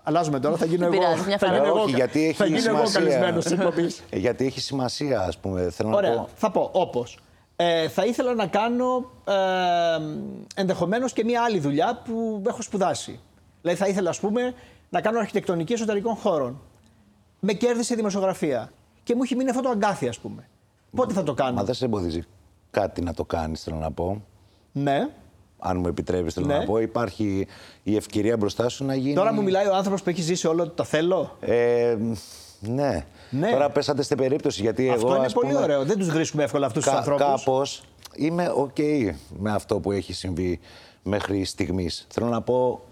Αλλάζουμε 0.04 0.40
τώρα, 0.40 0.58
θα 0.58 0.66
γίνω 0.66 0.90
Δεν 0.90 0.94
εγώ. 0.94 1.02
πειράζει, 1.02 1.28
μια 1.28 1.38
θα 1.38 1.46
χαρά. 1.48 1.58
γίνω 1.60 1.70
εγώ, 1.70 1.82
Όχι, 1.84 1.96
γιατί 1.96 2.24
έχει 2.26 2.34
θα 2.38 2.46
γίνω 2.46 2.58
εγώ 2.58 2.68
σημασία. 2.86 3.00
καλεσμένος 3.00 3.44
της 3.44 3.52
εκπομπής. 3.54 4.04
Ε, 4.10 4.18
γιατί 4.18 4.46
έχει 4.46 4.62
σημασία, 4.62 5.20
ας 5.22 5.38
πούμε. 5.38 5.70
Θέλω 5.70 5.90
να 5.90 5.96
Ωραία, 5.96 6.14
πω. 6.16 6.30
θα 6.36 6.52
πω 6.52 6.70
όπως. 6.74 7.20
Ε, 7.56 7.88
θα 7.90 8.06
ήθελα 8.06 8.34
να 8.34 8.48
κάνω 8.48 9.12
ε, 9.28 9.34
ενδεχομένως 10.56 11.14
και 11.14 11.24
μία 11.24 11.44
άλλη 11.44 11.60
δουλειά 11.60 12.02
που 12.06 12.44
έχω 12.48 12.62
σπουδάσει. 12.62 13.20
Δηλαδή, 13.62 13.80
θα 13.80 13.88
ήθελα, 13.88 14.10
ας 14.10 14.20
πούμε, 14.20 14.54
να 14.94 15.02
κάνω 15.02 15.20
αρχιτεκτονική 15.20 15.74
εσωτερικών 15.74 16.16
χώρων. 16.16 16.62
Με 17.40 17.54
κέρδισε 17.54 17.96
δημοσιογραφία. 17.96 18.72
Και 19.04 19.16
μου 19.16 19.24
έχει 19.24 19.36
μείνει 19.36 19.50
αυτό 19.50 19.62
το 19.62 19.70
αγκάθι, 19.70 20.08
ας 20.08 20.20
πούμε. 20.20 20.48
Πότε 20.96 21.14
θα 21.14 21.24
το 21.24 21.34
κάνω; 21.34 21.54
Μα 21.54 21.64
δεν 21.64 21.74
σε 21.74 21.86
εμποδίζει 21.86 22.24
κάτι 22.72 23.02
να 23.02 23.14
το 23.14 23.26
κάνεις, 23.26 23.64
θέλω 23.64 23.76
να 23.78 23.92
πω. 23.92 24.24
Ναι. 24.72 25.10
Αν 25.60 25.78
μου 25.78 25.88
επιτρέπεις, 25.88 26.34
θέλω 26.34 26.46
Ναι. 26.46 26.58
να 26.58 26.66
πω. 26.66 26.80
Υπάρχει 26.80 27.48
η 27.84 27.96
ευκαιρία 27.96 28.38
μπροστά 28.38 28.70
σου 28.70 28.86
να 28.86 28.96
γίνει. 28.96 29.14
Τώρα 29.16 29.34
μου 29.34 29.44
μιλάει 29.44 29.68
ο 29.68 29.76
άνθρωπος 29.76 30.04
που 30.04 30.10
έχει 30.10 30.22
ζήσει 30.22 30.48
όλο 30.48 30.70
το 30.70 30.84
θέλω. 30.84 31.38
Ε, 31.40 31.98
ναι. 32.60 33.06
Ναι. 33.30 33.50
Τώρα 33.52 33.70
πέσατε 33.70 34.02
στην 34.04 34.18
περίπτωση 34.18 34.62
γιατί 34.62 34.90
Αυτό 34.90 35.08
εγώ. 35.08 35.16
είναι 35.16 35.26
ας 35.26 35.34
πολύ 35.34 35.48
πούμε, 35.52 35.64
ωραίο. 35.64 35.84
Δεν 35.86 35.98
τους 35.98 36.10
βρίσκουμε 36.10 36.44
εύκολα 36.44 36.66
αυτούς 36.66 36.84
τους 36.84 36.92
Κα, 36.92 36.98
ανθρώπους. 36.98 37.26
κάπως 37.26 37.84
είμαι 38.16 38.50
οκ 38.56 38.78
με 39.40 39.52
αυτό 39.52 39.80
που 39.80 39.92
έχει 39.92 40.14
συμβεί 40.14 40.60
μέχρι 41.04 41.44
στιγμής. 41.44 42.08
Θέλω 42.10 42.28
να 42.28 42.42
πω 42.42 42.54
ο- 42.68 42.90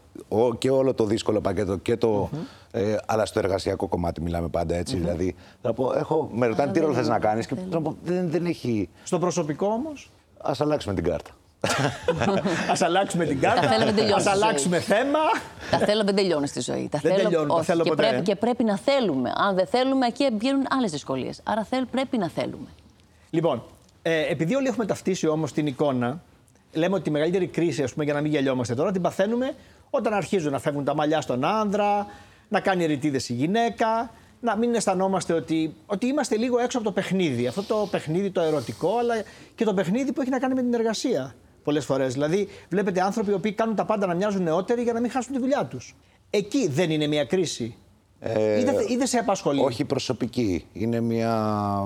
και 0.57 0.69
όλο 0.69 0.93
το 0.93 1.05
δύσκολο 1.05 1.41
πακέτο 1.41 1.77
και 1.77 1.97
το. 1.97 2.29
ε, 2.71 2.95
αλλά 3.05 3.25
στο 3.25 3.39
εργασιακό 3.39 3.87
κομμάτι 3.87 4.21
μιλάμε 4.21 4.47
πάντα 4.47 4.75
έτσι. 4.75 4.97
Δηλαδή, 4.97 5.35
θα 5.61 5.73
πω, 5.73 5.93
έχω, 5.97 6.29
με 6.33 6.47
ρωτάνε 6.47 6.71
τι 6.71 6.79
ρόλο 6.79 6.93
θες 6.93 7.07
να 7.07 7.19
κάνεις; 7.19 7.45
και 7.47 7.55
θα 7.71 7.81
πω, 7.81 7.95
δεν, 8.03 8.29
δεν 8.29 8.45
έχει. 8.45 8.89
Στο 9.03 9.19
προσωπικό 9.19 9.67
όμως; 9.67 10.11
Ας 10.41 10.61
αλλάξουμε 10.61 10.93
την 10.93 11.03
κάρτα. 11.03 11.31
Α 12.73 12.75
αλλάξουμε 12.79 13.25
την 13.25 13.39
κάρτα. 13.39 13.61
Τα 13.61 13.67
θέλουμε 13.67 13.91
τελειώσει 13.91 14.13
Α 14.13 14.19
στη 14.19 14.29
ζωή. 14.29 14.43
αλλάξουμε 14.43 14.79
θέμα. 14.79 15.19
Τα 15.71 15.77
θέλω 15.77 16.03
δεν 16.03 16.15
τελειώνουν 16.15 16.47
στη 16.47 16.61
ζωή. 16.61 16.87
Τα 16.91 16.99
Δεν 17.01 17.11
θέλω, 17.11 17.23
τελειώνουν, 17.23 17.47
τα 17.47 17.53
όχι. 17.53 17.65
θέλω 17.65 17.83
και, 17.83 17.89
ποτέ. 17.89 18.07
πρέπει, 18.07 18.23
και 18.23 18.35
πρέπει 18.35 18.63
να 18.63 18.77
θέλουμε. 18.77 19.31
Αν 19.35 19.55
δεν 19.55 19.67
θέλουμε, 19.67 20.05
εκεί 20.07 20.27
βγαίνουν 20.37 20.65
άλλες 20.69 20.91
δυσκολίες. 20.91 21.41
Άρα 21.43 21.63
θέλ, 21.63 21.85
πρέπει 21.85 22.17
να 22.17 22.29
θέλουμε. 22.29 22.67
Λοιπόν, 23.29 23.63
ε, 24.01 24.31
επειδή 24.31 24.55
όλοι 24.55 24.67
έχουμε 24.67 24.85
ταυτίσει 24.85 25.27
όμως 25.27 25.51
την 25.51 25.67
εικόνα, 25.67 26.21
λέμε 26.73 26.93
ότι 26.95 27.03
τη 27.03 27.11
μεγαλύτερη 27.11 27.47
κρίση, 27.47 27.83
ας 27.83 27.91
πούμε, 27.93 28.03
για 28.03 28.13
να 28.13 28.21
μην 28.21 28.31
γελιόμαστε 28.31 28.75
τώρα, 28.75 28.91
την 28.91 29.01
παθαίνουμε 29.01 29.55
όταν 29.89 30.13
αρχίζουν 30.13 30.51
να 30.51 30.59
φεύγουν 30.59 30.83
τα 30.83 30.95
μαλλιά 30.95 31.21
στον 31.21 31.45
άνδρα, 31.45 32.07
να 32.49 32.59
κάνει 32.59 32.85
ρητίδες 32.85 33.29
η 33.29 33.33
γυναίκα, 33.33 34.11
να 34.39 34.57
μην 34.57 34.75
αισθανόμαστε 34.75 35.33
ότι, 35.33 35.75
ότι 35.85 36.05
είμαστε 36.07 36.37
λίγο 36.37 36.59
έξω 36.59 36.77
από 36.77 36.87
το 36.87 36.93
παιχνίδι. 36.93 37.47
Αυτό 37.47 37.61
το 37.63 37.87
παιχνίδι 37.91 38.31
το 38.31 38.41
ερωτικό, 38.41 38.97
αλλά 38.97 39.13
και 39.55 39.65
το 39.65 39.73
παιχνίδι 39.73 40.11
που 40.11 40.21
έχει 40.21 40.29
να 40.29 40.39
κάνει 40.39 40.53
με 40.53 40.61
την 40.61 40.73
εργασία. 40.73 41.35
Πολλές 41.63 41.85
φορές. 41.85 42.13
Δηλαδή, 42.13 42.47
βλέπετε 42.69 43.01
άνθρωποι 43.01 43.31
οι 43.31 43.33
οποίοι 43.33 43.51
κάνουν 43.51 43.75
τα 43.75 43.85
πάντα 43.85 44.07
να 44.07 44.13
μοιάζουν 44.13 44.43
νεότεροι 44.43 44.81
για 44.81 44.93
να 44.93 44.99
μην 44.99 45.11
χάσουν 45.11 45.33
τη 45.33 45.39
δουλειά 45.39 45.65
τους. 45.65 45.95
Εκεί 46.29 46.67
δεν 46.67 46.91
είναι 46.91 47.07
μια 47.07 47.25
κρίση. 47.25 47.75
Ε, 48.19 48.59
ή, 48.59 48.63
δεν, 48.63 48.75
ή 48.87 48.95
δεν 48.97 49.07
σε 49.07 49.17
απασχολεί. 49.17 49.61
όχι 49.61 49.85
προσωπική. 49.85 50.65
Είναι 50.73 50.99
μια 50.99 51.83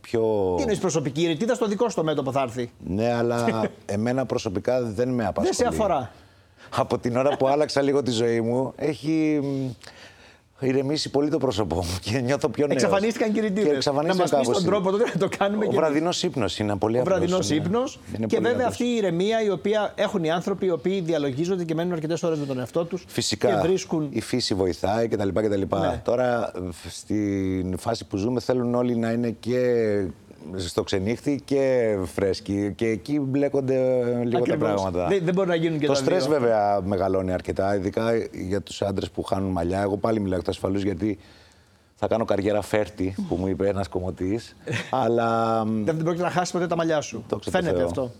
πιο. 0.00 0.52
Τι 0.56 0.62
εννοείς 0.62 0.78
προσωπική, 0.78 1.22
η 1.22 1.26
ρητίδα 1.26 1.54
στο 1.54 1.66
δικό 1.66 1.88
σου 1.88 1.96
το 1.96 2.04
μέτωπο 2.04 2.32
θα 2.32 2.40
έρθει. 2.40 2.70
Ναι, 2.86 3.12
αλλά 3.12 3.46
εμένα 3.86 4.26
προσωπικά 4.26 4.82
δεν 4.82 5.08
με 5.08 5.26
απασχολεί. 5.26 5.56
Δεν 5.56 5.72
σε 5.72 5.82
αφορά. 5.82 6.10
Από 6.70 6.98
την 6.98 7.16
ώρα 7.16 7.36
που 7.36 7.46
άλλαξα 7.48 7.82
λίγο 7.82 8.02
τη 8.02 8.10
ζωή 8.10 8.40
μου, 8.40 8.72
έχει 8.76 9.40
μ, 9.42 9.70
ηρεμήσει 10.66 11.10
πολύ 11.10 11.30
το 11.30 11.38
πρόσωπό 11.38 11.74
μου 11.76 11.98
και 12.00 12.18
νιώθω 12.20 12.48
πιο 12.48 12.66
νέος. 12.66 12.82
Εξαφανίστηκαν 12.82 13.32
και 13.32 13.38
οι 13.38 13.42
ρητίδες. 13.42 13.70
Και 13.70 13.74
εξαφανίστηκαν 13.76 14.16
Να 14.16 14.22
μας 14.22 14.30
πεις 14.30 14.46
κάπως. 14.48 14.62
τον 14.62 14.72
τρόπο 14.72 14.90
τότε 14.90 15.10
να 15.14 15.28
το 15.28 15.36
κάνουμε 15.38 15.64
Ο 15.64 15.68
και 15.68 15.76
βραδινός 15.76 16.22
ύπνος 16.22 16.58
είναι 16.58 16.76
πολύ 16.76 16.96
Ο 16.96 17.00
απλός, 17.00 17.16
βραδινός 17.18 17.48
ναι. 17.50 17.56
ύπνος. 17.56 18.00
Είναι 18.16 18.26
Και 18.26 18.36
πολύ 18.36 18.48
βέβαια 18.48 18.66
απλός. 18.66 18.66
αυτή 18.80 18.84
η 18.84 18.96
ηρεμία 18.96 19.42
η 19.42 19.50
οποία 19.50 19.92
έχουν 19.94 20.24
οι 20.24 20.30
άνθρωποι 20.30 20.66
οι 20.66 20.70
οποίοι 20.70 21.00
διαλογίζονται 21.00 21.64
και 21.64 21.74
μένουν 21.74 21.92
αρκετές 21.92 22.22
ώρες 22.22 22.38
με 22.38 22.46
τον 22.46 22.58
εαυτό 22.58 22.84
τους. 22.84 23.04
Φυσικά 23.08 23.48
Και 23.48 23.68
βρίσκουν. 23.68 24.08
η 24.10 24.20
φύση 24.20 24.54
βοηθάει 24.54 25.08
κτλ. 25.08 25.28
κτλ. 25.28 25.60
Ναι. 25.80 26.00
Τώρα 26.04 26.52
στην 26.90 27.78
φάση 27.78 28.04
που 28.06 28.16
ζούμε 28.16 28.40
θέλουν 28.40 28.74
όλοι 28.74 28.96
να 28.96 29.10
είναι 29.10 29.30
και 29.40 29.58
στο 30.56 30.82
ξενύχτη 30.82 31.40
και 31.44 31.96
φρέσκοι 32.14 32.72
και 32.76 32.86
εκεί 32.86 33.20
μπλέκονται 33.20 33.76
λίγο 34.24 34.38
Ακριβώς. 34.38 34.48
τα 34.48 34.56
πράγματα. 34.74 35.06
Δεν- 35.06 35.24
δεν 35.24 35.34
μπορεί 35.34 35.48
να 35.48 35.54
γίνουν 35.54 35.78
και 35.78 35.86
το 35.86 35.92
τα 35.92 35.98
στρες 35.98 36.26
δύο. 36.26 36.32
βέβαια 36.38 36.80
μεγαλώνει 36.80 37.32
αρκετά, 37.32 37.74
ειδικά 37.74 38.10
για 38.32 38.60
τους 38.62 38.82
άντρες 38.82 39.10
που 39.10 39.22
χάνουν 39.22 39.50
μαλλιά. 39.50 39.80
Εγώ 39.80 39.96
πάλι 39.96 40.20
μιλάω 40.20 40.38
εκ 40.38 40.44
του 40.44 40.50
ασφαλούς 40.50 40.82
γιατί 40.82 41.18
θα 41.94 42.06
κάνω 42.06 42.24
καριέρα 42.24 42.62
φέρτη 42.62 43.14
που 43.28 43.34
μου 43.36 43.46
είπε 43.48 43.68
ένας 43.68 43.88
κομμωτής. 43.88 44.56
αλλά 45.04 45.62
Δεν 45.64 45.96
πρόκειται 45.96 46.22
να 46.24 46.30
χάσεις 46.30 46.52
ποτέ 46.52 46.66
τα 46.66 46.76
μαλλιά 46.76 47.00
σου. 47.00 47.24
Δόξα 47.28 47.50
τω 47.50 47.58
Φαίνεται 47.58 47.76
Θεώ. 47.78 47.86
αυτό. 47.86 48.10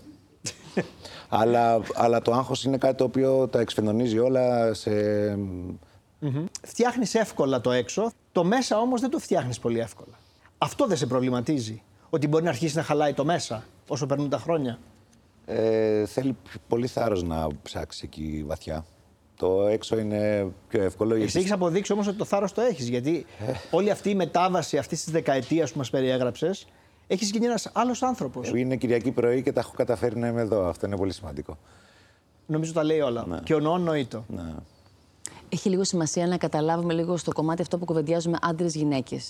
αλλά, 1.29 1.81
αλλά 1.95 2.23
το 2.23 2.33
άγχος 2.33 2.65
είναι 2.65 2.77
κάτι 2.77 2.95
το 2.97 3.05
οποίο 3.05 3.49
τα 3.49 3.61
εξφενδονίζει 3.61 4.19
όλα 4.19 4.75
σε... 4.75 4.91
Φτιάχνεις 6.63 7.15
εύκολα 7.15 7.61
το 7.61 7.71
έξω, 7.71 8.11
το 8.33 8.45
μέσα 8.45 8.79
όμως 8.79 9.01
δεν 9.01 9.11
το 9.11 9.19
φτιάχνεις 9.19 9.59
πολύ 9.59 9.79
εύκολα. 9.79 10.13
Αυτό 10.59 10.87
δεν 10.87 10.97
σε 10.97 11.07
προβληματίζει. 11.07 11.83
Ότι 12.15 12.29
μπορεί 12.29 12.45
να 12.45 12.51
αρχίσει 12.51 12.77
να 12.77 12.83
χαλάει 12.83 13.13
το 13.15 13.25
μέσα 13.25 13.65
όσο 13.89 14.07
περνούν 14.07 14.29
τα 14.29 14.39
χρόνια. 14.39 14.79
Ε, 15.47 16.07
θέλει 16.07 16.37
πολύ 16.69 16.87
θάρρος 16.87 17.23
να 17.23 17.47
ψάξει 17.63 18.01
εκεί 18.05 18.45
βαθιά. 18.47 18.85
Το 19.37 19.67
έξω 19.67 19.99
είναι 19.99 20.47
πιο 20.69 20.83
εύκολο. 20.83 21.15
Εσύ 21.15 21.39
έχεις 21.39 21.53
αποδείξει 21.53 21.93
όμως 21.93 22.07
ότι 22.07 22.17
το 22.17 22.25
θάρρος 22.25 22.53
το 22.53 22.61
έχεις. 22.61 22.89
Γιατί 22.89 23.27
Ε. 23.47 23.53
όλη 23.71 23.91
αυτή 23.91 24.11
η 24.11 24.15
μετάβαση 24.15 24.79
αυτής 24.79 25.05
της 25.05 25.13
δεκαετίας 25.13 25.73
που 25.73 25.79
μας 25.79 25.91
περιέγραψες, 25.91 26.67
έχεις 27.07 27.31
γίνει 27.31 27.45
ένας 27.47 27.71
άλλος 27.73 28.03
άνθρωπος. 28.03 28.49
Είναι 28.55 28.77
Κυριακή 28.77 29.11
πρωί 29.11 29.43
και 29.43 29.53
τα 29.53 29.61
έχω 29.61 29.73
καταφέρει 29.77 30.17
να 30.19 30.27
είμαι 30.29 30.41
εδώ. 30.41 30.69
Αυτό 30.69 30.87
είναι 30.87 30.97
πολύ 30.97 31.13
σημαντικό. 31.13 31.59
Νομίζω 32.47 32.73
τα 32.73 32.85
λέει 32.85 33.01
όλα. 33.01 33.41
Και 33.45 33.55
ο 33.55 33.61
νοόν 33.61 33.83
νοήτο. 33.83 34.25
Ναι. 34.29 34.55
Έχει 35.49 35.69
λίγο 35.69 35.85
σημασία 35.85 36.27
να 36.27 36.37
καταλάβουμε 36.37 36.93
λίγο 36.93 37.17
στο 37.17 37.33
κομμάτι 37.33 37.63
αυτό 37.63 37.79
που 37.79 37.85
κουβεντιάζουμε 37.85 38.39
άντρε-γυναίκε. 38.43 39.21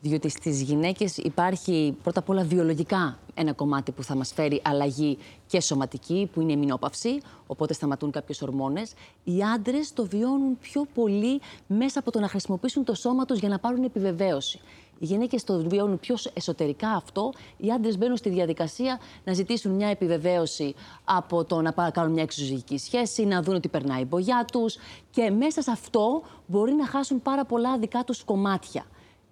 Διότι 0.00 0.28
στις 0.28 0.62
γυναίκες 0.62 1.16
υπάρχει 1.16 1.96
πρώτα 2.02 2.20
απ' 2.20 2.28
όλα 2.28 2.42
βιολογικά 2.42 3.18
ένα 3.34 3.52
κομμάτι 3.52 3.92
που 3.92 4.02
θα 4.02 4.14
μας 4.14 4.32
φέρει 4.32 4.60
αλλαγή 4.64 5.18
και 5.46 5.60
σωματική, 5.60 6.30
που 6.32 6.40
είναι 6.40 6.52
η 6.52 6.56
μηνόπαυση, 6.56 7.20
οπότε 7.46 7.72
σταματούν 7.72 8.10
κάποιες 8.10 8.42
ορμόνες. 8.42 8.92
Οι 9.24 9.42
άντρες 9.54 9.92
το 9.92 10.06
βιώνουν 10.06 10.58
πιο 10.58 10.86
πολύ 10.94 11.40
μέσα 11.66 11.98
από 11.98 12.10
το 12.10 12.20
να 12.20 12.28
χρησιμοποιήσουν 12.28 12.84
το 12.84 12.94
σώμα 12.94 13.24
τους 13.24 13.38
για 13.38 13.48
να 13.48 13.58
πάρουν 13.58 13.84
επιβεβαίωση. 13.84 14.60
Οι 15.02 15.06
γυναίκες 15.06 15.44
το 15.44 15.58
βιώνουν 15.68 15.98
πιο 16.00 16.16
εσωτερικά 16.34 16.88
αυτό. 16.88 17.32
Οι 17.56 17.70
άντρες 17.70 17.98
μπαίνουν 17.98 18.16
στη 18.16 18.28
διαδικασία 18.28 19.00
να 19.24 19.32
ζητήσουν 19.32 19.72
μια 19.72 19.88
επιβεβαίωση 19.88 20.74
από 21.04 21.44
το 21.44 21.60
να 21.60 21.72
πά- 21.72 21.92
κάνουν 21.92 22.12
μια 22.12 22.22
εξωζυγική 22.22 22.78
σχέση, 22.78 23.24
να 23.24 23.42
δουν 23.42 23.54
ότι 23.54 23.68
περνάει 23.68 24.00
η 24.02 24.06
μπογιά 24.08 24.44
τους. 24.52 24.76
Και 25.10 25.30
μέσα 25.30 25.62
σε 25.62 25.70
αυτό 25.70 26.22
μπορεί 26.46 26.72
να 26.72 26.86
χάσουν 26.86 27.22
πάρα 27.22 27.44
πολλά 27.44 27.78
δικά 27.78 28.04
τους 28.04 28.24
κομμάτια. 28.24 28.84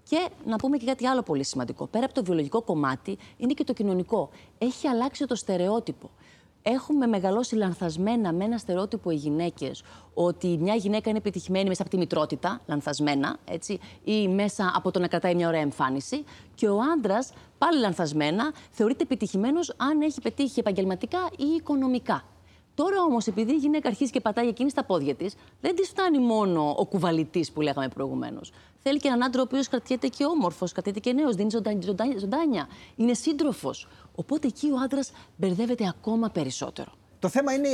Και 0.02 0.28
να 0.44 0.56
πούμε 0.56 0.76
και 0.76 0.87
κάτι 0.87 1.06
άλλο 1.06 1.22
πολύ 1.22 1.44
σημαντικό. 1.44 1.87
Πέρα 1.87 2.04
από 2.04 2.14
το 2.14 2.24
βιολογικό 2.24 2.62
κομμάτι, 2.62 3.18
είναι 3.37 3.52
και 3.52 3.64
το 3.64 3.72
κοινωνικό. 3.72 4.28
Έχει 4.59 4.87
αλλάξει 4.87 5.26
το 5.26 5.35
στερεότυπο. 5.35 6.11
Έχουμε 6.62 7.07
μεγαλώσει 7.07 7.55
λανθασμένα 7.55 8.33
με 8.33 8.44
ένα 8.44 8.59
στερεότυπο 8.59 9.11
οι 9.11 9.14
γυναίκες 9.14 9.83
ότι 10.14 10.59
μια 10.61 10.75
γυναίκα 10.75 11.09
είναι 11.09 11.18
επιτυχημένη 11.18 11.68
μέσα 11.68 11.83
από 11.83 11.90
τη 11.90 11.96
μητρότητα, 11.96 12.61
λανθασμένα, 12.66 13.37
έτσι, 13.44 13.79
ή 14.05 14.29
μέσα 14.29 14.73
από 14.75 14.90
το 14.90 14.99
να 14.99 15.09
κρατάει 15.09 15.35
μια 15.35 15.49
ωραία 15.49 15.61
εμφάνιση. 15.61 16.25
Και 16.55 16.68
ο 16.68 16.79
άντρας, 16.94 17.33
πάλι 17.59 17.79
λανθασμένα, 17.79 18.53
θεωρείται 18.70 19.03
επιτυχημένος 19.03 19.75
αν 19.77 20.01
έχει 20.01 20.20
πετύχει 20.20 20.61
επαγγελματικά 20.61 21.18
ή 21.37 21.44
οικονομικά. 21.44 22.25
Τώρα 22.75 23.03
όμως, 23.03 23.27
επειδή 23.27 23.53
η 23.53 23.57
γυναίκα 23.57 23.88
αρχίζει 23.88 24.11
και 24.11 24.20
πατάει 24.20 24.49
εκείνη 24.49 24.70
στα 24.70 24.85
πόδια 24.85 25.14
της, 25.14 25.35
δεν 25.61 25.75
της 25.75 25.88
φτάνει 25.88 26.18
μόνο 26.18 26.75
ο 26.79 26.87
κουβαλητής 26.87 27.53
που 27.53 27.61
λέγαμε 27.61 27.88
προηγουμένως. 27.88 28.53
Θέλει 28.83 28.99
και 28.99 29.09
έναν 29.09 29.23
άντρα 29.23 29.40
ο 29.40 29.44
οποίος 29.44 29.68
κρατιέται 29.68 30.07
και 30.07 30.25
όμορφος, 30.25 30.73
κρατιέται 30.73 31.01
και 31.01 31.12
νέος, 31.12 31.35
δίνει 31.35 31.51
ζωντάνια, 31.51 31.83
ζωντάνια, 31.83 32.18
ζωντάνια. 32.18 32.68
Είναι 32.96 33.14
σύντροφος. 33.14 33.88
Οπότε 34.20 34.46
εκεί 34.46 34.70
ο 34.70 34.76
άντρας 34.85 35.12
μπερδεύεται 35.37 35.88
ακόμα 35.88 36.30
περισσότερο. 36.30 36.92
Το 37.18 37.28
θέμα 37.28 37.52
είναι 37.52 37.68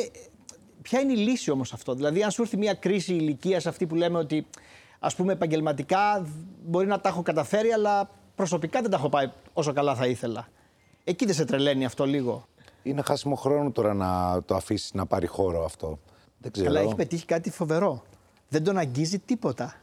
ποια 0.83 1.01
είναι 1.01 1.13
η 1.13 1.17
λύση 1.17 1.51
όμως 1.51 1.73
αυτό; 1.73 1.95
Δηλαδή, 1.95 2.23
αν 2.23 2.31
σου 2.31 2.43
έρθει 2.43 2.57
μια 2.57 2.75
κρίση 2.75 3.15
ηλικίας 3.15 3.67
αυτή 3.67 3.87
που 3.87 3.95
λέμε 3.95 4.19
ότι 4.19 4.47
ας 4.99 5.15
πούμε 5.15 5.33
επαγγελματικά 5.33 6.27
μπορεί 6.65 6.87
να 6.87 7.01
τα 7.01 7.09
έχω 7.09 7.23
καταφέρει, 7.23 7.71
αλλά 7.71 8.11
προσωπικά 8.35 8.81
δεν 8.81 8.91
τα 8.91 8.97
έχω 8.97 9.09
πάει 9.09 9.31
όσο 9.53 9.73
καλά 9.73 9.95
θα 9.95 10.07
ήθελα. 10.07 10.49
Εκεί 11.05 11.25
δεν 11.25 11.35
σε 11.35 11.45
τρελαίνει 11.45 11.85
αυτό 11.85 12.07
λίγο; 12.07 12.47
Είναι 12.83 13.03
χάσιμο 13.03 13.35
χρόνο 13.35 13.71
τώρα 13.71 13.95
να 13.95 14.43
το 14.43 14.55
αφήσεις 14.55 14.95
να 14.95 15.07
πάρει 15.07 15.27
χώρο 15.27 15.65
αυτό. 15.65 15.99
Δεν 16.39 16.53
ξέρω. 16.53 16.67
Καλά, 16.67 16.81
έχει 16.81 16.95
πετύχει 16.95 17.25
κάτι 17.25 17.51
φοβερό. 17.51 18.03
Δεν 18.49 18.65
τον 18.65 18.79
αγγίζει 18.79 19.19
τίποτα. 19.19 19.75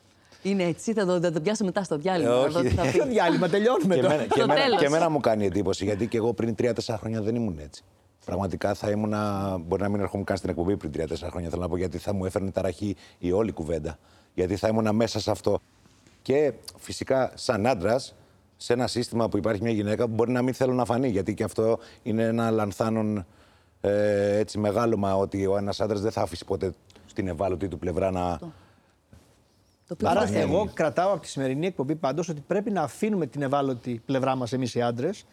Είναι 0.43 0.63
έτσι, 0.63 0.93
θα 0.93 1.05
το, 1.05 1.19
θα 1.19 1.31
το 1.31 1.41
πιάσω 1.41 1.65
μετά 1.65 1.83
στο 1.83 1.97
διάλειμμα. 1.97 2.33
Ε, 2.33 2.35
να 2.35 2.47
δω 2.47 2.59
όχι. 2.59 2.67
τι 2.67 2.75
θα 2.75 2.81
πει. 2.81 2.91
Ποιο 2.91 3.05
διάλειμμα, 3.05 3.49
τελειώνουμε 3.49 3.95
και, 3.95 4.01
τώρα. 4.01 4.13
εμένα, 4.13 4.27
και, 4.27 4.33
Στο 4.33 4.43
εμένα, 4.43 4.61
τέλος. 4.61 4.79
και 4.79 4.85
εμένα 4.85 5.09
μου 5.09 5.19
κάνει 5.19 5.45
εντύπωση 5.45 5.85
γιατί 5.85 6.07
και 6.07 6.17
εγώ 6.17 6.33
πριν 6.33 6.55
3-4 6.61 6.71
χρόνια 6.87 7.21
δεν 7.21 7.35
ήμουν 7.35 7.59
έτσι. 7.59 7.83
Πραγματικά 8.25 8.73
θα 8.73 8.89
ήμουν. 8.89 9.13
Μπορεί 9.65 9.81
να 9.81 9.89
μην 9.89 9.99
ερχόμουν 9.99 10.25
καν 10.25 10.37
στην 10.37 10.49
εκπομπή 10.49 10.77
πριν 10.77 10.91
3-4 10.95 11.27
χρόνια. 11.29 11.49
Θέλω 11.49 11.61
να 11.61 11.69
πω 11.69 11.77
γιατί 11.77 11.97
θα 11.97 12.13
μου 12.13 12.25
έφερνε 12.25 12.51
ταραχή 12.51 12.95
η 13.17 13.31
όλη 13.31 13.51
κουβέντα. 13.51 13.97
Γιατί 14.33 14.55
θα 14.55 14.67
ήμουν 14.67 14.95
μέσα 14.95 15.19
σε 15.19 15.31
αυτό. 15.31 15.59
Και 16.21 16.53
φυσικά, 16.79 17.31
σαν 17.35 17.67
άντρας, 17.67 18.15
σε 18.57 18.73
ένα 18.73 18.87
σύστημα 18.87 19.29
που 19.29 19.37
υπάρχει 19.37 19.61
μια 19.61 19.71
γυναίκα 19.71 20.07
που 20.07 20.13
μπορεί 20.13 20.31
να 20.31 20.41
μην 20.41 20.53
θέλω 20.53 20.73
να 20.73 20.85
φανεί. 20.85 21.09
Γιατί 21.09 21.33
και 21.33 21.43
αυτό 21.43 21.79
είναι 22.03 22.23
ένα 22.23 22.51
λανθάνον 22.51 23.25
ε, 23.81 24.37
έτσι 24.37 24.57
μεγάλωμα 24.57 25.15
ότι 25.15 25.45
ο 25.45 25.57
ένας 25.57 25.81
άντρας 25.81 26.01
δεν 26.01 26.11
θα 26.11 26.21
αφήσει 26.21 26.45
ποτέ 26.45 26.71
στην 27.05 27.27
ευάλωτη 27.27 27.67
του 27.67 27.79
πλευρά 27.79 28.11
να, 28.11 28.39
Το 29.87 29.93
οποίο 29.93 30.09
Άρα, 30.09 30.19
δεν 30.19 30.29
θέλουμε. 30.29 30.53
εγώ 30.53 30.69
κρατάω 30.73 31.11
από 31.11 31.21
τη 31.21 31.27
σημερινή 31.27 31.65
εκπομπή 31.65 31.95
πάντως 31.95 32.29
ότι 32.29 32.43
πρέπει 32.47 32.71
να 32.71 32.81
αφήνουμε 32.81 33.25
την 33.27 33.41
ευάλωτη 33.41 34.01
πλευρά 34.05 34.35
μας 34.35 34.53
εμείς 34.53 34.75
οι 34.75 34.81
άντρες. 34.81 35.25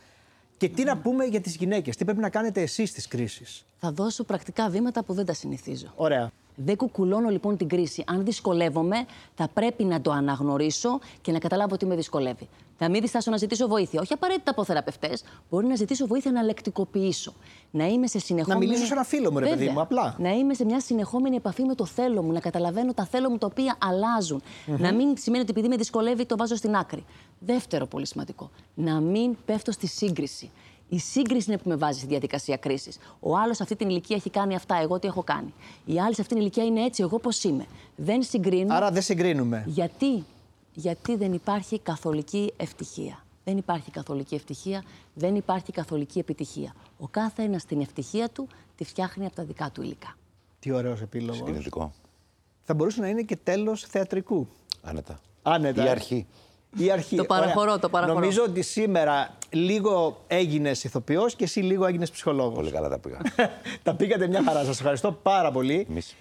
Και 0.57 0.69
τι 0.69 0.85
να 0.85 0.97
πούμε 0.99 1.25
για 1.25 1.41
τις 1.41 1.57
γυναίκες, 1.57 1.97
τι 1.97 2.05
πρέπει 2.05 2.21
να 2.21 2.31
κάνετε 2.31 2.61
εσείς 2.61 2.91
στις 2.91 3.09
κρίσεις. 3.09 3.65
Θα 3.79 3.93
δώσω 3.93 4.25
πρακτικά 4.25 4.69
βήματα 4.69 5.05
που 5.05 5.13
δεν 5.15 5.27
τα 5.27 5.33
συνηθίζω. 5.33 5.93
Ωραία. 5.97 6.31
Δεν 6.55 6.77
κουκουλώνω 6.77 7.29
λοιπόν 7.29 7.57
την 7.57 7.69
κρίση. 7.69 8.05
Αν 8.07 8.25
δυσκολεύομαι, 8.25 8.97
θα 9.35 9.49
πρέπει 9.55 9.85
να 9.85 10.01
το 10.01 10.11
αναγνωρίσω 10.11 10.99
και 11.21 11.33
να 11.33 11.39
καταλάβω 11.39 11.77
τι 11.77 11.87
με 11.87 11.95
δυσκολεύει. 11.97 12.49
Θα 12.83 12.89
μην 12.89 13.01
διστάσω 13.01 13.31
να 13.31 13.37
ζητήσω 13.37 13.69
βοήθεια. 13.69 14.01
Όχι 14.01 14.13
απαραίτητα 14.13 14.51
από 14.51 14.65
θεραπευτές. 14.65 15.23
Μπορεί 15.51 15.67
να 15.67 15.75
ζητήσω 15.75 16.07
βοήθεια 16.07 16.33
να 16.33 16.43
λεκτικοποιήσω. 16.43 17.33
Να 17.71 17.87
είμαι 17.87 18.07
σε 18.07 18.19
συνεχόμενη. 18.19 18.67
μιλήσω 18.67 18.87
σε 18.87 18.93
ένα 18.93 19.05
φίλο 19.05 19.33
μου, 19.33 19.39
ρε 19.39 19.45
παιδί 19.45 19.59
Βέβαια. 19.59 19.73
μου, 19.73 19.81
απλά. 19.81 20.17
Να 20.19 20.31
είμαι 20.31 20.55
σε 20.55 20.65
μια 20.65 20.81
συνεχόμενη 20.81 21.37
επαφή 21.37 21.63
με 21.65 21.75
το 21.75 21.87
θέλω 21.87 22.23
μου. 22.23 22.33
Να 22.33 22.41
καταλαβαίνω 22.41 22.95
τα 22.95 23.05
θέλω 23.05 23.31
μου 23.31 23.39
τα 23.39 23.47
οποία 23.47 23.77
αλλάζουν. 23.79 24.43
Να 24.67 24.93
μην 24.93 25.17
σημαίνει 25.17 25.43
ότι 25.43 25.51
επειδή 25.51 25.69
με 25.69 25.77
δυσκολεύει 25.77 26.27
το 26.27 26.37
βάζω 26.37 26.57
στην 26.57 26.77
άκρη. 26.77 27.05
Δεύτερο 27.39 27.87
πολύ 27.87 28.07
σημαντικό. 28.07 28.51
Να 28.75 29.01
μην 29.01 29.37
πέφτω 29.45 29.73
στη 29.73 29.87
σύγκριση. 29.87 30.51
Η 30.89 30.99
σύγκριση 30.99 31.51
είναι 31.51 31.59
που 31.59 31.69
με 31.69 31.77
βάζει 31.77 31.99
στη 31.99 32.09
διαδικασία 32.09 32.57
κρίσης. 32.57 32.99
Ο 33.21 33.37
άλλος 33.37 33.57
σε 33.57 33.63
αυτή 33.63 33.77
την 33.77 33.89
ηλικία 33.89 34.17
έχει 34.17 34.31
κάνει 34.31 34.55
αυτά, 34.55 34.81
εγώ 34.83 34.99
τι 34.99 35.07
έχω 35.07 35.23
κάνει. 35.23 35.55
Η 35.85 36.01
άλλη 36.01 36.15
σε 36.15 36.21
αυτήν 36.21 36.37
την 36.37 36.37
ηλικία 36.37 36.65
είναι 36.65 36.85
έτσι, 36.85 37.03
εγώ 37.03 37.19
πώς 37.19 37.45
είμαι. 37.45 37.67
Δεν 37.97 38.23
συγκρίνω. 38.23 38.75
Άρα 38.75 38.91
δεν 38.91 39.03
συγκρίνουμε. 39.03 39.65
Γιατί; 39.67 40.25
Γιατί 40.75 41.17
δεν 41.17 41.33
υπάρχει 41.33 41.79
καθολική 41.79 42.53
ευτυχία. 42.57 43.25
Δεν 43.45 43.57
υπάρχει 43.57 43.91
καθολική 43.91 44.35
ευτυχία, 44.35 44.85
δεν 45.15 45.35
υπάρχει 45.35 45.73
καθολική 45.73 46.19
επιτυχία. 46.19 46.75
Ο 46.99 47.07
κάθε 47.09 47.43
ένας 47.43 47.65
την 47.65 47.81
ευτυχία 47.81 48.29
του 48.29 48.49
τη 48.77 48.85
φτιάχνει 48.85 49.27
από 49.27 49.35
τα 49.35 49.45
δικά 49.45 49.71
του 49.71 49.83
υλικά. 49.83 50.17
Τι 50.59 50.73
ωραίος 50.73 51.01
επίλογος. 51.01 51.37
Συγκινητικό. 51.37 51.93
Θα 52.63 52.75
μπορούσε 52.75 53.01
να 53.01 53.09
είναι 53.09 53.23
και 53.23 53.37
τέλος 53.37 53.85
θεατρικού. 53.85 54.49
Άνετα. 54.83 55.21
Άνετα. 55.43 55.83
Η 55.83 55.87
ε. 55.87 55.91
αρχή. 55.91 56.27
Η 56.77 56.91
αρχή. 56.91 57.17
Το 57.23 57.25
παραχωρώ, 57.25 57.61
Ωραία. 57.61 57.79
το 57.79 57.89
παραχωρώ. 57.89 58.19
Νομίζω 58.19 58.43
ότι 58.43 58.63
σήμερα 58.63 59.39
λίγο 59.51 60.25
έγινες 60.27 60.85
ηθοποιός 60.85 61.35
και 61.35 61.45
εσύ 61.45 61.61
λίγο 61.61 61.87
έγινες 61.87 62.11
ψυχολόγος. 62.11 62.55
Πολύ 62.55 62.71
καλά 62.71 62.89
τα 62.89 62.99
πήγα. 62.99 63.19
τα 63.83 63.95
πήγατε 63.95 64.27
μια 64.27 64.43
χαρά. 64.43 64.65
Σας 64.65 64.79
ευχαριστώ 64.79 65.13
πάρα 65.13 65.51
πολύ. 65.53 65.87
Εμείς. 65.91 66.17